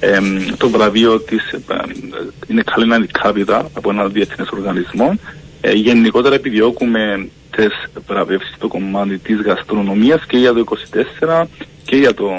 [0.00, 0.18] ε,
[0.56, 1.60] το βραβείο της ε,
[2.46, 5.18] είναι Culinary Capital από ένα διεθνές οργανισμό.
[5.60, 11.46] Ε, γενικότερα επιδιώκουμε τις βραβεύσεις στο κομμάτι της γαστρονομίας και για το 24
[11.84, 12.30] και για το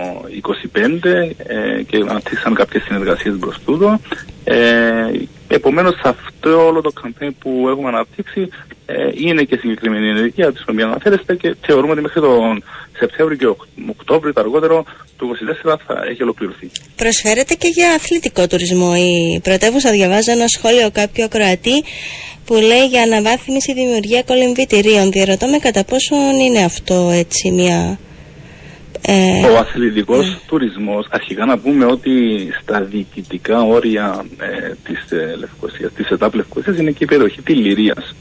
[0.74, 1.06] 25
[1.38, 4.00] ε, και αναπτύξαμε κάποιες συνεργασίες μπρος τούτο.
[4.44, 5.12] Ε,
[5.48, 8.50] επομένως αυτό όλο το καμπέν που έχουμε αναπτύξει
[8.86, 12.64] ε, είναι και συγκεκριμένη ενεργεία της οποία αναφέρεστε και θεωρούμε ότι μέχρι τον
[13.02, 13.48] Σεπτέμβριο και
[13.90, 14.86] Οκτώβριο το αργότερο
[15.18, 15.36] του
[15.66, 16.70] 24 θα έχει ολοκληρωθεί.
[16.96, 18.92] Προσφέρεται και για αθλητικό τουρισμό.
[18.96, 21.84] Η πρωτεύουσα διαβάζω ένα σχόλιο κάποιου ακροατή
[22.46, 25.12] που λέει για αναβάθμιση δημιουργία κολυμβητηρίων.
[25.12, 26.16] Διαρωτώ με κατά πόσο
[26.48, 28.00] είναι αυτό έτσι μια...
[29.02, 30.36] Ε, Ο αθλητικός ναι.
[30.48, 32.12] τουρισμός, αρχικά να πούμε ότι
[32.62, 37.56] στα διοικητικά όρια ε, της ε, Λευκοσίας, της ΕΤΑΠ Λευκοσίας είναι και η περιοχή της
[37.56, 38.16] Λυρίας.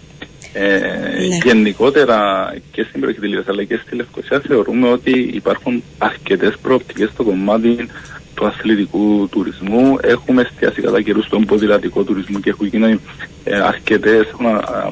[0.53, 1.37] Ε, ναι.
[1.45, 7.11] Γενικότερα και στην περιοχή της Λυρίας αλλά και στη Λευκοσία θεωρούμε ότι υπάρχουν αρκετές προοπτικές
[7.11, 7.89] στο κομμάτι
[8.35, 9.99] του αθλητικού τουρισμού.
[10.01, 13.01] Έχουμε εστιάσει κατά καιρούς στον ποδηλατικό τουρισμό και έχουν γίνει
[13.45, 14.27] ε, αρκετές,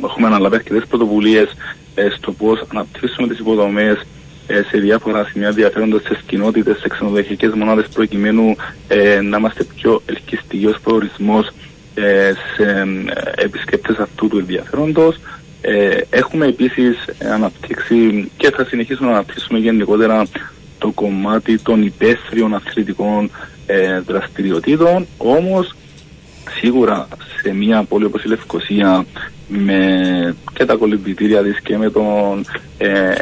[0.05, 1.49] έχουμε αναλάβει αρκετές πρωτοβουλίες
[1.95, 4.07] ε, στο πώς αναπτύσσουμε τις υποδομές
[4.47, 8.57] ε, σε διάφορα σημεία ενδιαφέροντα σε κοινότητες, σε ξενοδοχειακές μονάδες, προκειμένου
[8.89, 11.51] ε, να είμαστε πιο ελκυστικοί ως προορισμός
[11.95, 15.17] ε, σε ε, επισκέπτες αυτού του ενδιαφέροντος.
[15.61, 16.97] Ε, έχουμε επίσης
[17.33, 20.27] αναπτύξει και θα συνεχίσουμε να αναπτύξουμε γενικότερα
[20.79, 23.31] το κομμάτι των υπαίθριων αθλητικών
[23.67, 25.75] ε, δραστηριοτήτων, όμως
[26.61, 27.09] σίγουρα
[27.43, 29.05] σε μια πόλη όπως η Λευκοσία
[29.49, 32.45] με και τα κολυμπητήρια της και με, τον,
[32.79, 33.13] ε,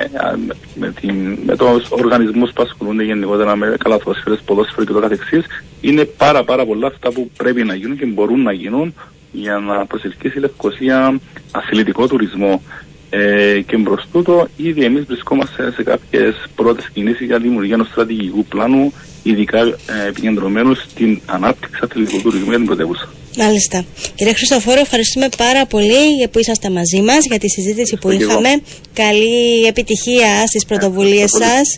[0.75, 5.45] με, την, με τους οργανισμούς που ασχολούνται γενικότερα με καλαθόσφαιρες, ποδόσφαιρο και το καθεξής
[5.81, 8.95] είναι πάρα πάρα πολλά αυτά που πρέπει να γίνουν και μπορούν να γίνουν
[9.41, 12.63] για να προσελκύσει η Λευκοσία αθλητικό τουρισμό.
[13.11, 18.45] Ε, και μπρος τούτο, ήδη εμείς βρισκόμαστε σε κάποιες πρώτες κινήσεις για δημιουργία ενός στρατηγικού
[18.45, 18.93] πλάνου,
[19.23, 23.09] ειδικά ε, επικεντρωμένους στην ανάπτυξη αθλητικού τουρισμού για την πρωτεύουσα.
[23.37, 23.85] Μάλιστα.
[24.15, 28.49] Κύριε Χριστοφόρο, ευχαριστούμε πάρα πολύ που είσαστε μαζί μας για τη συζήτηση που είχαμε.
[28.93, 31.77] Καλή επιτυχία στις πρωτοβουλίες σας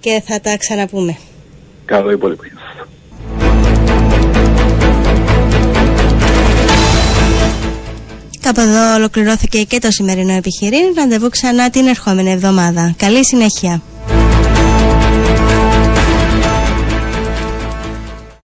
[0.00, 1.16] και θα τα ξαναπούμε.
[1.84, 2.42] Καλό υπόλοιπο.
[8.48, 10.94] Κάπου εδώ ολοκληρώθηκε και το σημερινό επιχειρήν.
[10.96, 12.94] Ραντεβού ξανά την ερχόμενη εβδομάδα.
[12.96, 13.82] Καλή συνέχεια.